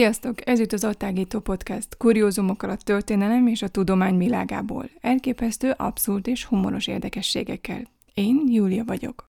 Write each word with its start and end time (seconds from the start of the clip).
Sziasztok! 0.00 0.48
Ez 0.48 0.58
itt 0.58 0.72
az 0.72 0.84
Attágító 0.84 1.40
Podcast, 1.40 1.96
kuriózumokkal 1.96 2.70
a 2.70 2.76
történelem 2.76 3.46
és 3.46 3.62
a 3.62 3.68
tudomány 3.68 4.18
világából. 4.18 4.90
Elképesztő, 5.00 5.70
abszurd 5.70 6.28
és 6.28 6.44
humoros 6.44 6.86
érdekességekkel. 6.86 7.82
Én 8.14 8.42
Júlia 8.46 8.84
vagyok. 8.84 9.24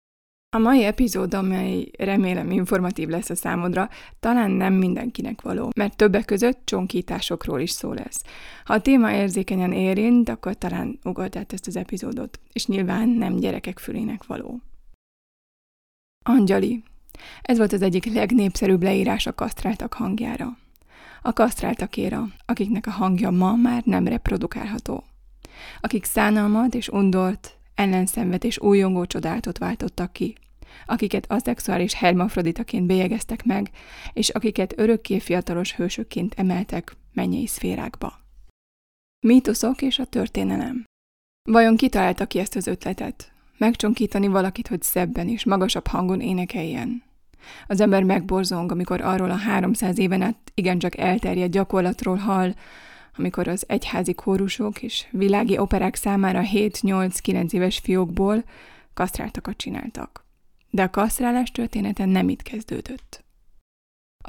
A 0.55 0.57
mai 0.57 0.83
epizód, 0.83 1.33
amely 1.33 1.91
remélem 1.97 2.51
informatív 2.51 3.07
lesz 3.07 3.29
a 3.29 3.35
számodra, 3.35 3.89
talán 4.19 4.51
nem 4.51 4.73
mindenkinek 4.73 5.41
való, 5.41 5.69
mert 5.75 5.97
többek 5.97 6.25
között 6.25 6.61
csonkításokról 6.65 7.59
is 7.59 7.71
szó 7.71 7.93
lesz. 7.93 8.23
Ha 8.63 8.73
a 8.73 8.81
téma 8.81 9.13
érzékenyen 9.13 9.73
érint, 9.73 10.29
akkor 10.29 10.53
talán 10.57 10.99
ugald 11.03 11.35
át 11.35 11.53
ezt 11.53 11.67
az 11.67 11.75
epizódot, 11.75 12.39
és 12.53 12.65
nyilván 12.65 13.09
nem 13.09 13.35
gyerekek 13.35 13.79
fülének 13.79 14.25
való. 14.25 14.61
Angyali, 16.25 16.83
ez 17.41 17.57
volt 17.57 17.73
az 17.73 17.81
egyik 17.81 18.13
legnépszerűbb 18.13 18.83
leírás 18.83 19.27
a 19.27 19.35
kasztráltak 19.35 19.93
hangjára. 19.93 20.57
A 21.21 21.33
kasztráltakéra, 21.33 22.27
akiknek 22.45 22.87
a 22.87 22.91
hangja 22.91 23.29
ma 23.29 23.55
már 23.55 23.81
nem 23.85 24.07
reprodukálható. 24.07 25.03
Akik 25.81 26.05
szánalmat 26.05 26.73
és 26.73 26.87
undort, 26.87 27.57
ellenszenvet 27.75 28.43
és 28.43 28.59
újongó 28.59 29.05
csodálatot 29.05 29.57
váltottak 29.57 30.13
ki. 30.13 30.35
Akiket 30.85 31.31
aszexuális 31.31 31.93
hermafroditaként 31.93 32.85
bélyegeztek 32.85 33.43
meg, 33.43 33.69
és 34.13 34.29
akiket 34.29 34.73
örökké 34.77 35.19
fiatalos 35.19 35.75
hősökként 35.75 36.33
emeltek 36.37 36.95
mennyei 37.13 37.47
szférákba. 37.47 38.19
Mítoszok 39.19 39.81
és 39.81 39.99
a 39.99 40.05
történelem. 40.05 40.83
Vajon 41.49 41.77
kitalálta 41.77 42.25
ki 42.25 42.39
ezt 42.39 42.55
az 42.55 42.67
ötletet? 42.67 43.31
Megcsonkítani 43.59 44.27
valakit, 44.27 44.67
hogy 44.67 44.81
szebben 44.81 45.27
és 45.27 45.45
magasabb 45.45 45.87
hangon 45.87 46.21
énekeljen. 46.21 47.03
Az 47.67 47.81
ember 47.81 48.03
megborzong, 48.03 48.71
amikor 48.71 49.01
arról 49.01 49.31
a 49.31 49.35
300 49.35 49.97
éven 49.97 50.21
át 50.21 50.51
igencsak 50.53 50.97
elterjedt 50.97 51.51
gyakorlatról 51.51 52.15
hall, 52.15 52.53
amikor 53.17 53.47
az 53.47 53.63
egyházi 53.67 54.13
kórusok 54.13 54.81
és 54.81 55.07
világi 55.11 55.57
operák 55.57 55.95
számára 55.95 56.41
7-8-9 56.53 57.51
éves 57.51 57.79
fiókból 57.79 58.43
kasztráltakat 58.93 59.57
csináltak. 59.57 60.25
De 60.69 60.83
a 60.83 60.89
kasztrálás 60.89 61.51
története 61.51 62.05
nem 62.05 62.29
itt 62.29 62.41
kezdődött. 62.41 63.23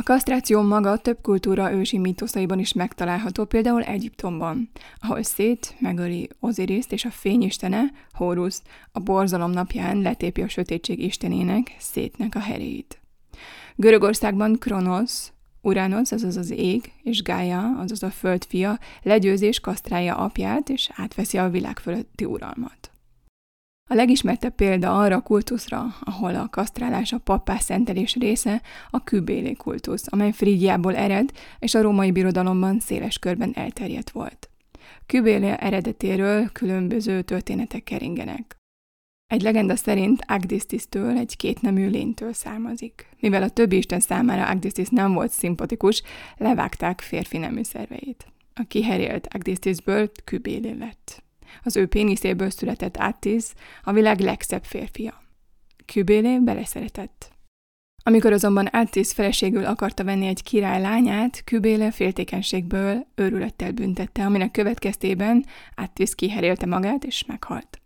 A 0.01 0.03
kasztráció 0.03 0.63
maga 0.63 0.97
több 0.97 1.19
kultúra 1.23 1.73
ősi 1.73 1.99
mítoszaiban 1.99 2.59
is 2.59 2.73
megtalálható, 2.73 3.45
például 3.45 3.83
Egyiptomban, 3.83 4.71
ahol 4.99 5.23
Szét 5.23 5.75
megöli 5.79 6.29
Oziriszt 6.39 6.93
és 6.93 7.05
a 7.05 7.11
fényistene, 7.11 7.83
Horus, 8.13 8.57
a 8.93 9.01
borzalom 9.01 9.51
napján 9.51 10.01
letépi 10.01 10.43
a 10.43 10.49
sötétség 10.49 11.03
istenének, 11.03 11.77
Szétnek 11.79 12.35
a 12.35 12.39
heréit. 12.39 13.01
Görögországban 13.77 14.59
Kronos, 14.59 15.29
Uranus, 15.61 16.13
azaz 16.13 16.37
az 16.37 16.51
ég, 16.51 16.93
és 17.03 17.23
Gaia, 17.23 17.77
azaz 17.79 18.03
a 18.03 18.11
föld 18.11 18.45
fia, 18.45 18.79
legyőzés 19.03 19.61
kasztrálja 19.61 20.17
apját, 20.17 20.69
és 20.69 20.91
átveszi 20.95 21.39
a 21.39 21.51
világ 21.51 21.79
fölötti 21.79 22.25
uralmat. 22.25 22.91
A 23.93 23.95
legismertebb 23.95 24.55
példa 24.55 24.99
arra 24.99 25.17
a 25.17 25.21
kultuszra, 25.21 25.87
ahol 26.01 26.35
a 26.35 26.49
kasztrálás 26.51 27.13
a 27.13 27.19
pappás 27.19 27.63
szentelés 27.63 28.15
része, 28.15 28.63
a 28.91 29.05
kübélé 29.05 29.53
kultusz, 29.53 30.05
amely 30.11 30.33
Frígiából 30.33 30.97
ered, 30.97 31.31
és 31.59 31.75
a 31.75 31.83
római 31.83 32.11
birodalomban 32.11 32.81
széles 32.81 33.19
körben 33.19 33.53
elterjedt 33.55 34.11
volt. 34.11 34.51
Kübélé 35.07 35.55
eredetéről 35.59 36.49
különböző 36.53 37.23
történetek 37.23 37.83
keringenek. 37.83 38.57
Egy 39.27 39.43
legenda 39.43 39.77
szerint 39.77 40.25
Agdisztisztől 40.27 41.17
egy 41.17 41.37
kétnemű 41.37 41.89
lénytől 41.89 42.33
származik. 42.33 43.09
Mivel 43.21 43.43
a 43.43 43.51
többi 43.51 43.77
isten 43.77 44.01
számára 44.01 44.49
Agdisztis 44.49 44.89
nem 44.89 45.13
volt 45.13 45.31
szimpatikus, 45.31 46.03
levágták 46.37 47.01
férfi 47.01 47.39
nemű 47.39 47.63
szerveit. 47.63 48.27
A 48.55 48.63
kiherélt 48.69 49.27
Agdisztisből 49.31 50.11
kübélé 50.25 50.77
lett. 50.79 51.23
Az 51.63 51.77
ő 51.77 51.87
péniszéből 51.87 52.51
született 52.51 52.97
Attis, 52.97 53.45
a 53.83 53.93
világ 53.93 54.21
legszebb 54.21 54.65
férfia. 54.65 55.23
Kübélé 55.87 56.39
beleszeretett. 56.39 57.33
Amikor 58.03 58.33
azonban 58.33 58.67
Attis 58.67 59.13
feleségül 59.13 59.65
akarta 59.65 60.05
venni 60.05 60.27
egy 60.27 60.43
király 60.43 60.81
lányát, 60.81 61.45
Kübéle 61.45 61.91
féltékenységből 61.91 63.07
őrülettel 63.15 63.73
büntette, 63.73 64.25
aminek 64.25 64.51
következtében 64.51 65.45
Attis 65.75 66.15
kiherélte 66.15 66.67
magát 66.67 67.05
és 67.05 67.25
meghalt. 67.25 67.80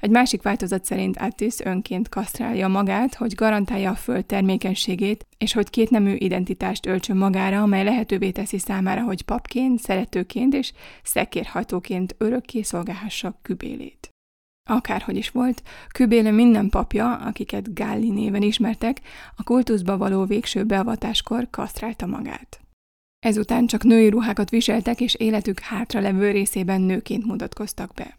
Egy 0.00 0.10
másik 0.10 0.42
változat 0.42 0.84
szerint 0.84 1.16
Attis 1.16 1.54
önként 1.64 2.08
kasztrálja 2.08 2.68
magát, 2.68 3.14
hogy 3.14 3.34
garantálja 3.34 3.90
a 3.90 3.94
föld 3.94 4.26
termékenységét, 4.26 5.26
és 5.38 5.52
hogy 5.52 5.70
kétnemű 5.70 6.14
identitást 6.14 6.86
öltsön 6.86 7.16
magára, 7.16 7.62
amely 7.62 7.84
lehetővé 7.84 8.30
teszi 8.30 8.58
számára, 8.58 9.02
hogy 9.02 9.22
papként, 9.22 9.80
szeretőként 9.80 10.54
és 10.54 10.72
szekérhajtóként 11.02 12.14
örökké 12.18 12.62
szolgálhassa 12.62 13.38
kübélét. 13.42 14.10
Akárhogy 14.68 15.16
is 15.16 15.30
volt, 15.30 15.62
Kübéle 15.94 16.30
minden 16.30 16.68
papja, 16.68 17.16
akiket 17.16 17.74
Galli 17.74 18.10
néven 18.10 18.42
ismertek, 18.42 19.00
a 19.36 19.42
kultuszba 19.42 19.96
való 19.96 20.24
végső 20.24 20.64
beavatáskor 20.64 21.50
kasztrálta 21.50 22.06
magát. 22.06 22.60
Ezután 23.18 23.66
csak 23.66 23.84
női 23.84 24.08
ruhákat 24.08 24.50
viseltek, 24.50 25.00
és 25.00 25.14
életük 25.14 25.60
hátra 25.60 26.00
levő 26.00 26.30
részében 26.30 26.80
nőként 26.80 27.26
mutatkoztak 27.26 27.94
be. 27.94 28.18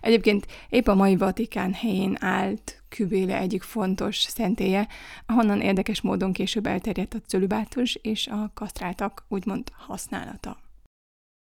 Egyébként 0.00 0.46
épp 0.68 0.86
a 0.86 0.94
mai 0.94 1.16
Vatikán 1.16 1.72
helyén 1.72 2.16
állt 2.20 2.82
Kübéle 2.88 3.38
egyik 3.38 3.62
fontos 3.62 4.18
szentélye, 4.18 4.88
ahonnan 5.26 5.60
érdekes 5.60 6.00
módon 6.00 6.32
később 6.32 6.66
elterjedt 6.66 7.14
a 7.14 7.20
cölibátus 7.26 7.94
és 7.94 8.26
a 8.26 8.50
kasztráltak 8.54 9.24
úgymond 9.28 9.72
használata. 9.86 10.56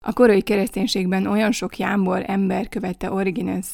A 0.05 0.13
korai 0.13 0.41
kereszténységben 0.41 1.27
olyan 1.27 1.51
sok 1.51 1.77
jámbor 1.77 2.23
ember 2.27 2.69
követte 2.69 3.11
Origenes 3.11 3.67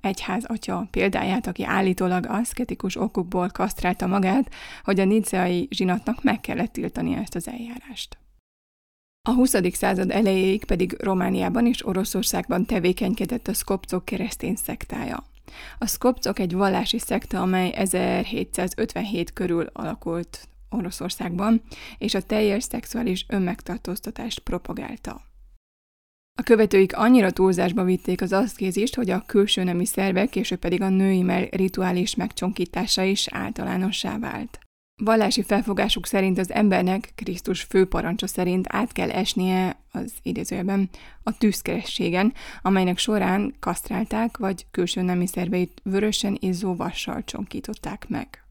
egyház 0.00 0.44
atya 0.44 0.88
példáját, 0.90 1.46
aki 1.46 1.64
állítólag 1.64 2.26
aszketikus 2.28 2.96
okokból 2.96 3.48
kasztrálta 3.48 4.06
magát, 4.06 4.54
hogy 4.84 5.00
a 5.00 5.04
niceai 5.04 5.68
zsinatnak 5.70 6.22
meg 6.22 6.40
kellett 6.40 6.72
tiltani 6.72 7.14
ezt 7.14 7.34
az 7.34 7.48
eljárást. 7.48 8.18
A 9.28 9.32
20. 9.32 9.54
század 9.72 10.10
elejéig 10.10 10.64
pedig 10.64 10.96
Romániában 10.98 11.66
és 11.66 11.86
Oroszországban 11.86 12.64
tevékenykedett 12.64 13.48
a 13.48 13.54
szkopcok 13.54 14.04
keresztény 14.04 14.54
szektája. 14.56 15.24
A 15.78 15.86
szkopcok 15.86 16.38
egy 16.38 16.52
vallási 16.52 16.98
szekta, 16.98 17.40
amely 17.40 17.72
1757 17.74 19.32
körül 19.32 19.66
alakult 19.72 20.48
Oroszországban, 20.68 21.62
és 21.98 22.14
a 22.14 22.22
teljes 22.22 22.64
szexuális 22.64 23.24
önmegtartóztatást 23.28 24.38
propagálta. 24.38 25.20
A 26.38 26.42
követőik 26.42 26.96
annyira 26.96 27.30
túlzásba 27.30 27.84
vitték 27.84 28.20
az 28.22 28.32
aszkézist, 28.32 28.94
hogy 28.94 29.10
a 29.10 29.22
külső 29.26 29.62
nemi 29.62 29.84
szervek, 29.84 30.28
később 30.28 30.58
pedig 30.58 30.82
a 30.82 30.88
női 30.88 31.48
rituális 31.50 32.14
megcsonkítása 32.14 33.02
is 33.02 33.28
általánossá 33.28 34.18
vált. 34.18 34.69
Vallási 35.04 35.42
felfogásuk 35.42 36.06
szerint 36.06 36.38
az 36.38 36.52
embernek 36.52 37.12
Krisztus 37.14 37.62
főparancsa 37.62 38.26
szerint 38.26 38.66
át 38.68 38.92
kell 38.92 39.10
esnie 39.10 39.80
az 39.92 40.12
idézőjelben 40.22 40.88
a 41.22 41.38
tűzkerességen, 41.38 42.32
amelynek 42.62 42.98
során 42.98 43.54
kasztrálták, 43.60 44.36
vagy 44.36 44.66
külső 44.70 45.02
nemi 45.02 45.26
szerveit 45.26 45.80
vörösen 45.82 46.36
izzó 46.40 46.76
vassal 46.76 47.24
csonkították 47.24 48.08
meg. 48.08 48.44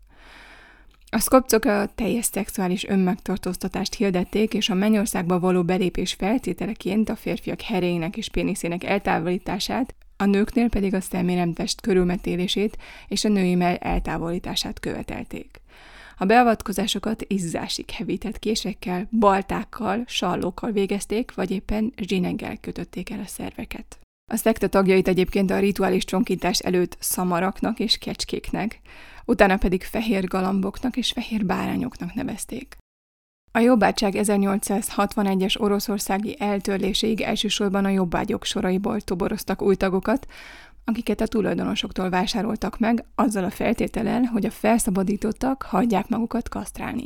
A 1.10 1.20
szkopcok 1.20 1.66
a 1.66 1.90
teljes 1.96 2.26
szexuális 2.26 2.88
önmegtartóztatást 2.88 3.96
hirdették, 3.96 4.54
és 4.54 4.70
a 4.70 4.74
mennyországba 4.74 5.40
való 5.40 5.64
belépés 5.64 6.14
feltételeként 6.14 7.10
a 7.10 7.16
férfiak 7.16 7.62
herének 7.62 8.18
és 8.18 8.30
péniszének 8.30 8.84
eltávolítását, 8.84 9.96
a 10.18 10.26
nőknél 10.26 10.70
pedig 10.70 10.94
a 10.94 11.02
szeméremtest 11.02 11.82
körülmetélését 11.82 12.78
és 13.08 13.24
a 13.24 13.30
női 13.30 13.56
mell 13.56 13.76
eltávolítását 13.76 14.80
követelték. 14.80 15.62
A 16.22 16.26
beavatkozásokat 16.26 17.24
izzásig 17.28 17.90
hevített 17.90 18.40
késekkel, 18.40 19.08
baltákkal, 19.20 20.04
sallókkal 20.08 20.72
végezték, 20.72 21.34
vagy 21.34 21.52
éppen 21.52 21.94
zsineggel 21.98 22.58
kötötték 22.58 23.10
el 23.10 23.20
a 23.20 23.28
szerveket. 23.28 24.00
A 24.32 24.36
szekta 24.36 24.68
tagjait 24.68 25.08
egyébként 25.08 25.52
a 25.52 25.60
rituális 25.60 26.06
csonkítás 26.06 26.60
előtt 26.60 26.98
szamaraknak 27.00 27.80
és 27.80 27.98
kecskéknek, 27.98 28.80
utána 29.26 29.58
pedig 29.58 29.84
fehér 29.84 30.28
galamboknak 30.28 30.98
és 30.98 31.12
fehér 31.12 31.46
bárányoknak 31.46 32.14
nevezték. 32.14 32.78
A 33.52 33.60
jobbátság 33.60 34.14
1861-es 34.18 35.60
oroszországi 35.60 36.36
eltörléséig 36.40 37.22
elsősorban 37.22 37.86
a 37.86 37.90
jobbágyok 37.90 38.46
soraiból 38.46 39.02
toboroztak 39.02 39.62
új 39.62 39.76
tagokat, 39.76 40.28
akiket 40.90 41.22
a 41.22 41.28
tulajdonosoktól 41.28 42.10
vásároltak 42.10 42.80
meg, 42.80 43.06
azzal 43.16 43.44
a 43.44 43.50
feltétellel, 43.50 44.22
hogy 44.22 44.46
a 44.46 44.52
felszabadítottak 44.52 45.62
hagyják 45.62 46.08
magukat 46.08 46.50
kasztrálni. 46.50 47.06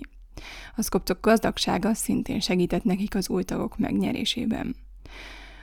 A 0.75 0.81
szkopcok 0.81 1.17
gazdagsága 1.21 1.93
szintén 1.93 2.39
segített 2.39 2.83
nekik 2.83 3.15
az 3.15 3.29
új 3.29 3.43
tagok 3.43 3.77
megnyerésében. 3.77 4.75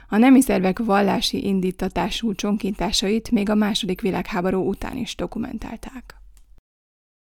A 0.09 0.17
nemi 0.17 0.41
szervek 0.41 0.79
vallási 0.79 1.47
indítatású 1.47 2.35
csonkintásait 2.35 3.31
még 3.31 3.51
a 3.51 3.55
második 3.55 4.01
világháború 4.01 4.69
után 4.69 4.97
is 4.97 5.15
dokumentálták. 5.15 6.20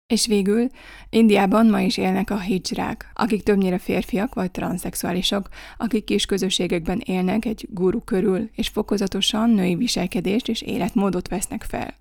És 0.08 0.28
végül 0.28 0.70
Indiában 1.10 1.68
ma 1.68 1.82
is 1.82 1.98
élnek 1.98 2.30
a 2.30 2.40
hijrák, 2.40 3.12
akik 3.14 3.44
többnyire 3.44 3.78
férfiak 3.78 4.34
vagy 4.34 4.52
transzexuálisok, 4.52 5.50
akik 5.78 6.04
kis 6.04 6.26
közösségekben 6.26 7.02
élnek 7.06 7.46
egy 7.46 7.68
guru 7.70 8.04
körül, 8.04 8.50
és 8.56 8.68
fokozatosan 8.68 9.50
női 9.50 9.76
viselkedést 9.76 10.48
és 10.48 10.62
életmódot 10.62 11.28
vesznek 11.28 11.64
fel. 11.64 11.94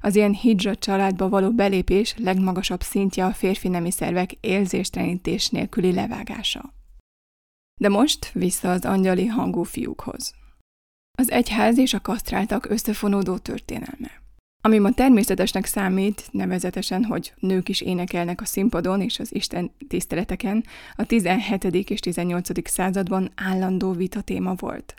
Az 0.00 0.16
ilyen 0.16 0.32
hijra 0.32 0.76
családba 0.76 1.28
való 1.28 1.52
belépés 1.52 2.14
legmagasabb 2.18 2.82
szintje 2.82 3.24
a 3.24 3.32
férfi 3.32 3.68
nemi 3.68 3.90
szervek 3.90 4.32
érzéstrenítés 4.32 5.48
nélküli 5.48 5.92
levágása. 5.92 6.74
De 7.80 7.88
most 7.88 8.30
vissza 8.32 8.70
az 8.70 8.84
angyali 8.84 9.26
hangú 9.26 9.62
fiúkhoz. 9.62 10.34
Az 11.18 11.30
egyház 11.30 11.78
és 11.78 11.94
a 11.94 12.00
kasztráltak 12.00 12.70
összefonódó 12.70 13.38
történelme. 13.38 14.23
Ami 14.66 14.78
ma 14.78 14.90
természetesnek 14.90 15.64
számít, 15.64 16.28
nevezetesen, 16.30 17.04
hogy 17.04 17.32
nők 17.38 17.68
is 17.68 17.80
énekelnek 17.80 18.40
a 18.40 18.44
színpadon 18.44 19.00
és 19.00 19.18
az 19.18 19.34
Isten 19.34 19.70
tiszteleteken, 19.88 20.64
a 20.96 21.04
17. 21.04 21.64
és 21.64 22.00
18. 22.00 22.68
században 22.70 23.30
állandó 23.34 23.92
vita 23.92 24.20
téma 24.20 24.54
volt. 24.54 24.94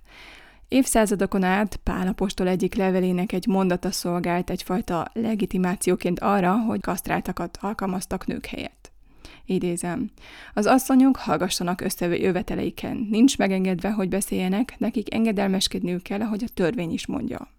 Évszázadokon 0.67 1.43
át 1.43 1.75
Pál 1.75 2.07
apostol 2.07 2.47
egyik 2.47 2.75
levelének 2.75 3.31
egy 3.31 3.47
mondata 3.47 3.91
szolgált 3.91 4.49
egyfajta 4.49 5.07
legitimációként 5.13 6.19
arra, 6.19 6.57
hogy 6.57 6.81
kasztráltakat 6.81 7.57
alkalmaztak 7.61 8.27
nők 8.27 8.45
helyett. 8.45 8.91
Idézem. 9.45 10.09
Az 10.53 10.65
asszonyok 10.65 11.17
hallgassanak 11.17 11.81
összevő 11.81 12.15
jöveteleiken, 12.15 13.07
nincs 13.09 13.37
megengedve, 13.37 13.91
hogy 13.91 14.09
beszéljenek, 14.09 14.75
nekik 14.77 15.13
engedelmeskedniük 15.13 16.01
kell, 16.01 16.21
ahogy 16.21 16.43
a 16.43 16.53
törvény 16.53 16.91
is 16.91 17.05
mondja. 17.05 17.53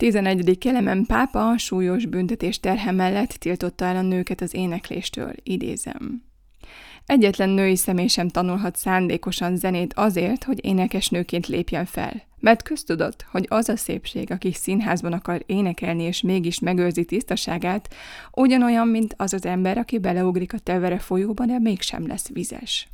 11. 0.00 0.58
kelemen 0.58 1.04
pápa 1.06 1.58
súlyos 1.58 2.06
büntetés 2.06 2.60
terhe 2.60 2.90
mellett 2.90 3.30
tiltotta 3.30 3.84
el 3.84 3.96
a 3.96 4.02
nőket 4.02 4.40
az 4.40 4.54
énekléstől, 4.54 5.32
idézem. 5.42 6.22
Egyetlen 7.06 7.48
női 7.48 7.76
személy 7.76 8.06
sem 8.06 8.28
tanulhat 8.28 8.76
szándékosan 8.76 9.56
zenét 9.56 9.94
azért, 9.94 10.44
hogy 10.44 10.64
énekes 10.64 11.08
nőként 11.08 11.46
lépjen 11.46 11.84
fel. 11.84 12.22
Mert 12.38 12.62
köztudott, 12.62 13.26
hogy 13.30 13.46
az 13.48 13.68
a 13.68 13.76
szépség, 13.76 14.30
aki 14.30 14.52
színházban 14.52 15.12
akar 15.12 15.42
énekelni 15.46 16.02
és 16.02 16.20
mégis 16.20 16.58
megőrzi 16.58 17.04
tisztaságát, 17.04 17.94
ugyanolyan, 18.32 18.88
mint 18.88 19.14
az 19.16 19.32
az 19.32 19.46
ember, 19.46 19.78
aki 19.78 19.98
beleugrik 19.98 20.52
a 20.52 20.58
tevere 20.58 20.98
folyóban, 20.98 21.46
de 21.46 21.58
mégsem 21.58 22.06
lesz 22.06 22.28
vizes. 22.28 22.88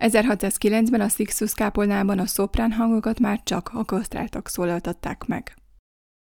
1609-ben 0.00 1.00
a 1.00 1.08
Sixus 1.08 1.54
kápolnában 1.54 2.18
a 2.18 2.26
szoprán 2.26 2.72
hangokat 2.72 3.20
már 3.20 3.40
csak 3.44 3.70
a 3.74 4.40
szólaltatták 4.44 5.26
meg. 5.26 5.54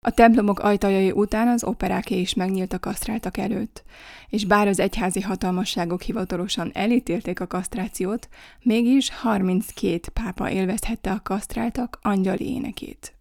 A 0.05 0.11
templomok 0.11 0.59
ajtajai 0.59 1.11
után 1.11 1.47
az 1.47 1.63
operáké 1.63 2.19
is 2.19 2.33
megnyílt 2.33 2.73
a 2.73 2.79
kasztráltak 2.79 3.37
előtt, 3.37 3.83
és 4.29 4.45
bár 4.45 4.67
az 4.67 4.79
egyházi 4.79 5.21
hatalmasságok 5.21 6.01
hivatalosan 6.01 6.71
elítélték 6.73 7.39
a 7.39 7.47
kasztrációt, 7.47 8.29
mégis 8.61 9.09
32 9.09 9.99
pápa 10.13 10.49
élvezhette 10.49 11.11
a 11.11 11.21
kasztráltak 11.23 11.99
angyali 12.01 12.53
énekét. 12.53 13.13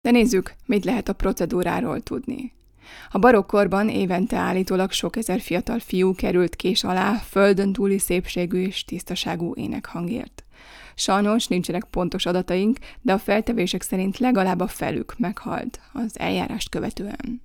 De 0.00 0.10
nézzük, 0.10 0.54
mit 0.66 0.84
lehet 0.84 1.08
a 1.08 1.12
procedúráról 1.12 2.00
tudni. 2.00 2.52
A 3.10 3.18
barokkorban 3.18 3.88
évente 3.88 4.36
állítólag 4.36 4.92
sok 4.92 5.16
ezer 5.16 5.40
fiatal 5.40 5.78
fiú 5.78 6.14
került 6.14 6.56
kés 6.56 6.84
alá 6.84 7.14
földön 7.14 7.72
túli 7.72 7.98
szépségű 7.98 8.58
és 8.66 8.84
tisztaságú 8.84 9.54
énekhangért. 9.54 10.45
Sajnos 10.98 11.46
nincsenek 11.46 11.84
pontos 11.84 12.26
adataink, 12.26 12.78
de 13.00 13.12
a 13.12 13.18
feltevések 13.18 13.82
szerint 13.82 14.18
legalább 14.18 14.60
a 14.60 14.66
felük 14.66 15.14
meghalt 15.18 15.80
az 15.92 16.18
eljárást 16.18 16.68
követően. 16.68 17.42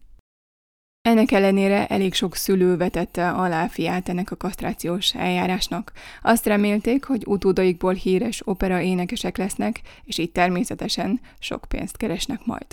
Ennek 1.01 1.31
ellenére 1.31 1.87
elég 1.87 2.13
sok 2.13 2.35
szülő 2.35 2.77
vetette 2.77 3.29
alá 3.29 3.67
fiát 3.67 4.09
ennek 4.09 4.31
a 4.31 4.35
kasztrációs 4.35 5.15
eljárásnak. 5.15 5.91
Azt 6.21 6.45
remélték, 6.45 7.03
hogy 7.03 7.23
utódaikból 7.25 7.93
híres 7.93 8.47
opera 8.47 8.81
énekesek 8.81 9.37
lesznek, 9.37 9.81
és 10.03 10.17
így 10.17 10.31
természetesen 10.31 11.19
sok 11.39 11.65
pénzt 11.67 11.97
keresnek 11.97 12.45
majd. 12.45 12.65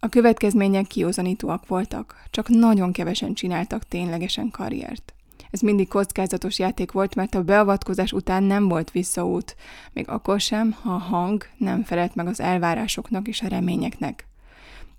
A 0.00 0.08
következmények 0.08 0.86
kiózanítóak 0.86 1.66
voltak, 1.66 2.22
csak 2.30 2.48
nagyon 2.48 2.92
kevesen 2.92 3.34
csináltak 3.34 3.88
ténylegesen 3.88 4.50
karriert. 4.50 5.14
Ez 5.52 5.60
mindig 5.60 5.88
kockázatos 5.88 6.58
játék 6.58 6.92
volt, 6.92 7.14
mert 7.14 7.34
a 7.34 7.42
beavatkozás 7.42 8.12
után 8.12 8.42
nem 8.42 8.68
volt 8.68 8.90
visszaút, 8.90 9.56
még 9.92 10.08
akkor 10.08 10.40
sem, 10.40 10.72
ha 10.72 10.92
a 10.92 10.98
hang 10.98 11.46
nem 11.56 11.82
felelt 11.82 12.14
meg 12.14 12.26
az 12.26 12.40
elvárásoknak 12.40 13.28
és 13.28 13.40
a 13.40 13.48
reményeknek. 13.48 14.26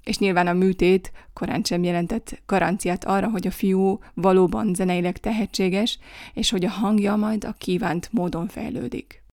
És 0.03 0.17
nyilván 0.17 0.47
a 0.47 0.53
műtét 0.53 1.11
korán 1.33 1.63
sem 1.63 1.83
jelentett 1.83 2.41
garanciát 2.45 3.05
arra, 3.05 3.29
hogy 3.29 3.47
a 3.47 3.51
fiú 3.51 3.99
valóban 4.13 4.73
zeneileg 4.73 5.17
tehetséges, 5.17 5.99
és 6.33 6.49
hogy 6.49 6.65
a 6.65 6.69
hangja 6.69 7.15
majd 7.15 7.43
a 7.43 7.55
kívánt 7.57 8.09
módon 8.11 8.47
fejlődik. 8.47 9.23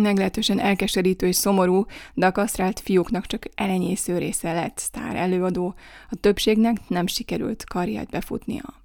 Meglehetősen 0.00 0.58
elkeserítő 0.58 1.26
és 1.26 1.36
szomorú, 1.36 1.86
de 2.14 2.26
a 2.26 2.32
kasztrált 2.32 2.80
fiúknak 2.80 3.26
csak 3.26 3.44
elenyésző 3.54 4.18
része 4.18 4.52
lett 4.52 4.78
sztár 4.78 5.16
előadó, 5.16 5.74
a 6.10 6.16
többségnek 6.16 6.88
nem 6.88 7.06
sikerült 7.06 7.64
karriert 7.64 8.10
befutnia. 8.10 8.81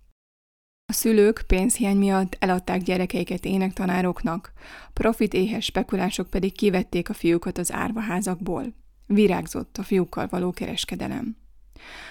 A 0.90 0.94
szülők 0.94 1.44
pénzhiány 1.48 1.98
miatt 1.98 2.36
eladták 2.40 2.82
gyerekeiket 2.82 3.46
énektanároknak, 3.46 4.52
profit 4.94 5.34
éhes 5.34 5.66
spekulások 5.66 6.30
pedig 6.30 6.56
kivették 6.56 7.10
a 7.10 7.14
fiúkat 7.14 7.58
az 7.58 7.72
árvaházakból. 7.72 8.74
Virágzott 9.06 9.78
a 9.78 9.84
fiúkkal 9.84 10.28
való 10.30 10.52
kereskedelem. 10.52 11.38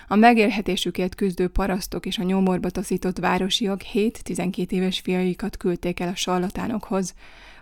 A 0.09 0.17
megélhetésükért 0.17 1.15
küzdő 1.15 1.49
parasztok 1.49 2.07
és 2.07 2.19
a 2.19 2.23
nyomorba 2.23 2.71
taszított 2.71 3.19
városiak 3.19 3.81
7-12 3.93 4.71
éves 4.71 5.01
fiaikat 5.01 5.57
küldték 5.57 6.01
el 6.01 6.09
a 6.09 6.15
sarlatánokhoz 6.15 7.15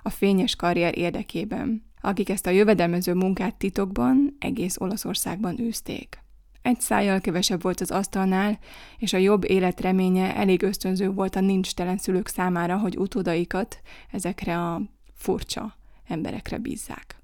a 0.02 0.10
fényes 0.10 0.56
karrier 0.56 0.98
érdekében, 0.98 1.84
akik 2.00 2.28
ezt 2.28 2.46
a 2.46 2.50
jövedelmező 2.50 3.14
munkát 3.14 3.54
titokban 3.54 4.36
egész 4.38 4.76
Olaszországban 4.80 5.60
űzték. 5.60 6.23
Egy 6.64 6.80
szájjal 6.80 7.20
kevesebb 7.20 7.62
volt 7.62 7.80
az 7.80 7.90
asztalnál, 7.90 8.58
és 8.98 9.12
a 9.12 9.16
jobb 9.16 9.44
élet 9.50 9.80
reménye 9.80 10.36
elég 10.36 10.62
ösztönző 10.62 11.10
volt 11.10 11.36
a 11.36 11.40
nincs 11.40 11.74
telen 11.74 11.98
szülők 11.98 12.28
számára, 12.28 12.78
hogy 12.78 12.96
utódaikat 12.96 13.80
ezekre 14.10 14.58
a 14.58 14.82
furcsa 15.14 15.76
emberekre 16.08 16.58
bízzák. 16.58 17.16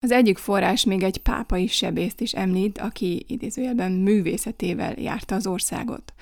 Az 0.00 0.10
egyik 0.10 0.38
forrás 0.38 0.84
még 0.84 1.02
egy 1.02 1.18
pápai 1.18 1.66
sebészt 1.66 2.20
is 2.20 2.32
említ, 2.32 2.78
aki 2.78 3.24
idézőjelben 3.28 3.92
művészetével 3.92 4.94
járta 4.98 5.34
az 5.34 5.46
országot. 5.46 6.12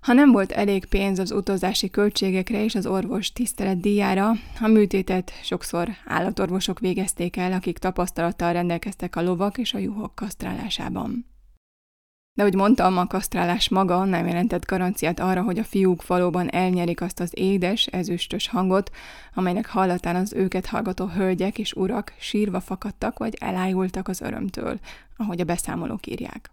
Ha 0.00 0.12
nem 0.12 0.32
volt 0.32 0.52
elég 0.52 0.86
pénz 0.86 1.18
az 1.18 1.32
utazási 1.32 1.90
költségekre 1.90 2.64
és 2.64 2.74
az 2.74 2.86
orvos 2.86 3.32
tisztelet 3.32 3.80
díjára, 3.80 4.32
a 4.60 4.66
műtétet 4.66 5.32
sokszor 5.42 5.88
állatorvosok 6.06 6.78
végezték 6.78 7.36
el, 7.36 7.52
akik 7.52 7.78
tapasztalattal 7.78 8.52
rendelkeztek 8.52 9.16
a 9.16 9.22
lovak 9.22 9.58
és 9.58 9.74
a 9.74 9.78
juhok 9.78 10.14
kasztrálásában. 10.14 11.34
De 12.36 12.42
hogy 12.42 12.54
mondtam, 12.54 12.98
a 12.98 13.06
kasztrálás 13.06 13.68
maga 13.68 14.04
nem 14.04 14.26
jelentett 14.26 14.66
garanciát 14.66 15.20
arra, 15.20 15.42
hogy 15.42 15.58
a 15.58 15.64
fiúk 15.64 16.06
valóban 16.06 16.50
elnyerik 16.50 17.00
azt 17.00 17.20
az 17.20 17.30
édes, 17.34 17.86
ezüstös 17.86 18.48
hangot, 18.48 18.90
amelynek 19.34 19.66
hallatán 19.66 20.16
az 20.16 20.32
őket 20.32 20.66
hallgató 20.66 21.06
hölgyek 21.06 21.58
és 21.58 21.72
urak 21.72 22.14
sírva 22.18 22.60
fakadtak 22.60 23.18
vagy 23.18 23.36
elájultak 23.40 24.08
az 24.08 24.20
örömtől, 24.20 24.78
ahogy 25.16 25.40
a 25.40 25.44
beszámolók 25.44 26.06
írják. 26.06 26.50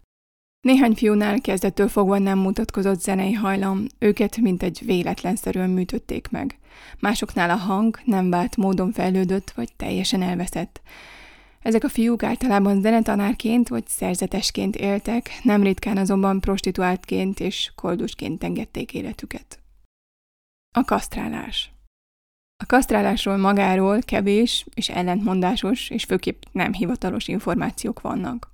Néhány 0.61 0.93
fiúnál 0.93 1.41
kezdettől 1.41 1.87
fogva 1.87 2.17
nem 2.17 2.39
mutatkozott 2.39 3.01
zenei 3.01 3.33
hajlam, 3.33 3.85
őket 3.99 4.37
mint 4.37 4.63
egy 4.63 4.81
véletlenszerűen 4.85 5.69
műtötték 5.69 6.29
meg. 6.29 6.59
Másoknál 6.99 7.49
a 7.49 7.55
hang 7.55 7.99
nem 8.03 8.29
vált 8.29 8.57
módon 8.57 8.91
fejlődött 8.91 9.51
vagy 9.55 9.69
teljesen 9.75 10.21
elveszett. 10.21 10.81
Ezek 11.63 11.83
a 11.83 11.89
fiúk 11.89 12.23
általában 12.23 12.81
zenetanárként 12.81 13.67
vagy 13.67 13.87
szerzetesként 13.87 14.75
éltek, 14.75 15.29
nem 15.43 15.63
ritkán 15.63 15.97
azonban 15.97 16.39
prostituáltként 16.39 17.39
és 17.39 17.71
koldusként 17.75 18.43
engedték 18.43 18.93
életüket. 18.93 19.59
A 20.75 20.83
kasztrálás 20.83 21.71
A 22.63 22.65
kasztrálásról 22.65 23.37
magáról 23.37 23.99
kevés 24.01 24.65
és 24.73 24.89
ellentmondásos 24.89 25.89
és 25.89 26.03
főképp 26.03 26.41
nem 26.51 26.73
hivatalos 26.73 27.27
információk 27.27 28.01
vannak. 28.01 28.51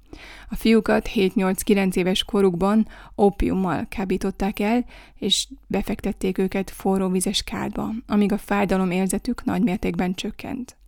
A 0.49 0.55
fiúkat 0.55 1.09
7-8-9 1.13 1.95
éves 1.95 2.23
korukban 2.23 2.87
ópiummal 3.17 3.85
kábították 3.89 4.59
el, 4.59 4.85
és 5.15 5.47
befektették 5.67 6.37
őket 6.37 6.69
forró 6.69 7.09
vizes 7.09 7.43
kádba, 7.43 7.89
amíg 8.07 8.31
a 8.31 8.37
fájdalom 8.37 8.91
érzetük 8.91 9.43
nagymértékben 9.43 10.13
csökkent. 10.13 10.78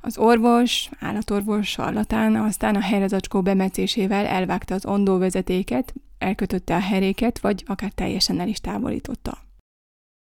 Az 0.00 0.18
orvos, 0.18 0.90
állatorvos, 1.00 1.68
sarlatán 1.68 2.36
aztán 2.36 2.74
a 2.74 2.80
helyrezacskó 2.80 3.42
bemetszésével 3.42 4.26
elvágta 4.26 4.74
az 4.74 4.86
ondóvezetéket, 4.86 5.94
elkötötte 6.18 6.74
a 6.74 6.80
heréket, 6.80 7.38
vagy 7.38 7.64
akár 7.66 7.90
teljesen 7.90 8.40
el 8.40 8.48
is 8.48 8.60
távolította. 8.60 9.38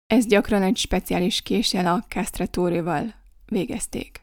Ez 0.08 0.26
gyakran 0.26 0.62
egy 0.62 0.78
speciális 0.78 1.42
késsel 1.42 1.88
a 1.88 2.06
castratórival 2.08 3.14
végezték. 3.46 4.22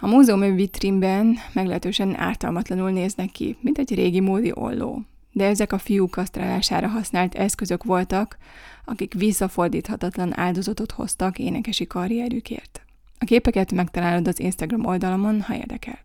A 0.00 0.06
múzeum 0.06 0.54
vitrínben 0.54 1.36
meglehetősen 1.52 2.18
ártalmatlanul 2.18 2.90
néznek 2.90 3.30
ki, 3.30 3.56
mint 3.60 3.78
egy 3.78 3.94
régi 3.94 4.20
módi 4.20 4.52
olló. 4.54 5.02
De 5.32 5.44
ezek 5.44 5.72
a 5.72 5.78
fiúk 5.78 6.10
kasztrálására 6.10 6.88
használt 6.88 7.34
eszközök 7.34 7.84
voltak, 7.84 8.36
akik 8.84 9.14
visszafordíthatatlan 9.14 10.38
áldozatot 10.38 10.90
hoztak 10.90 11.38
énekesi 11.38 11.86
karrierükért. 11.86 12.84
A 13.22 13.24
képeket 13.24 13.72
megtalálod 13.72 14.28
az 14.28 14.40
Instagram 14.40 14.84
oldalamon, 14.84 15.42
ha 15.42 15.56
érdekel. 15.56 15.98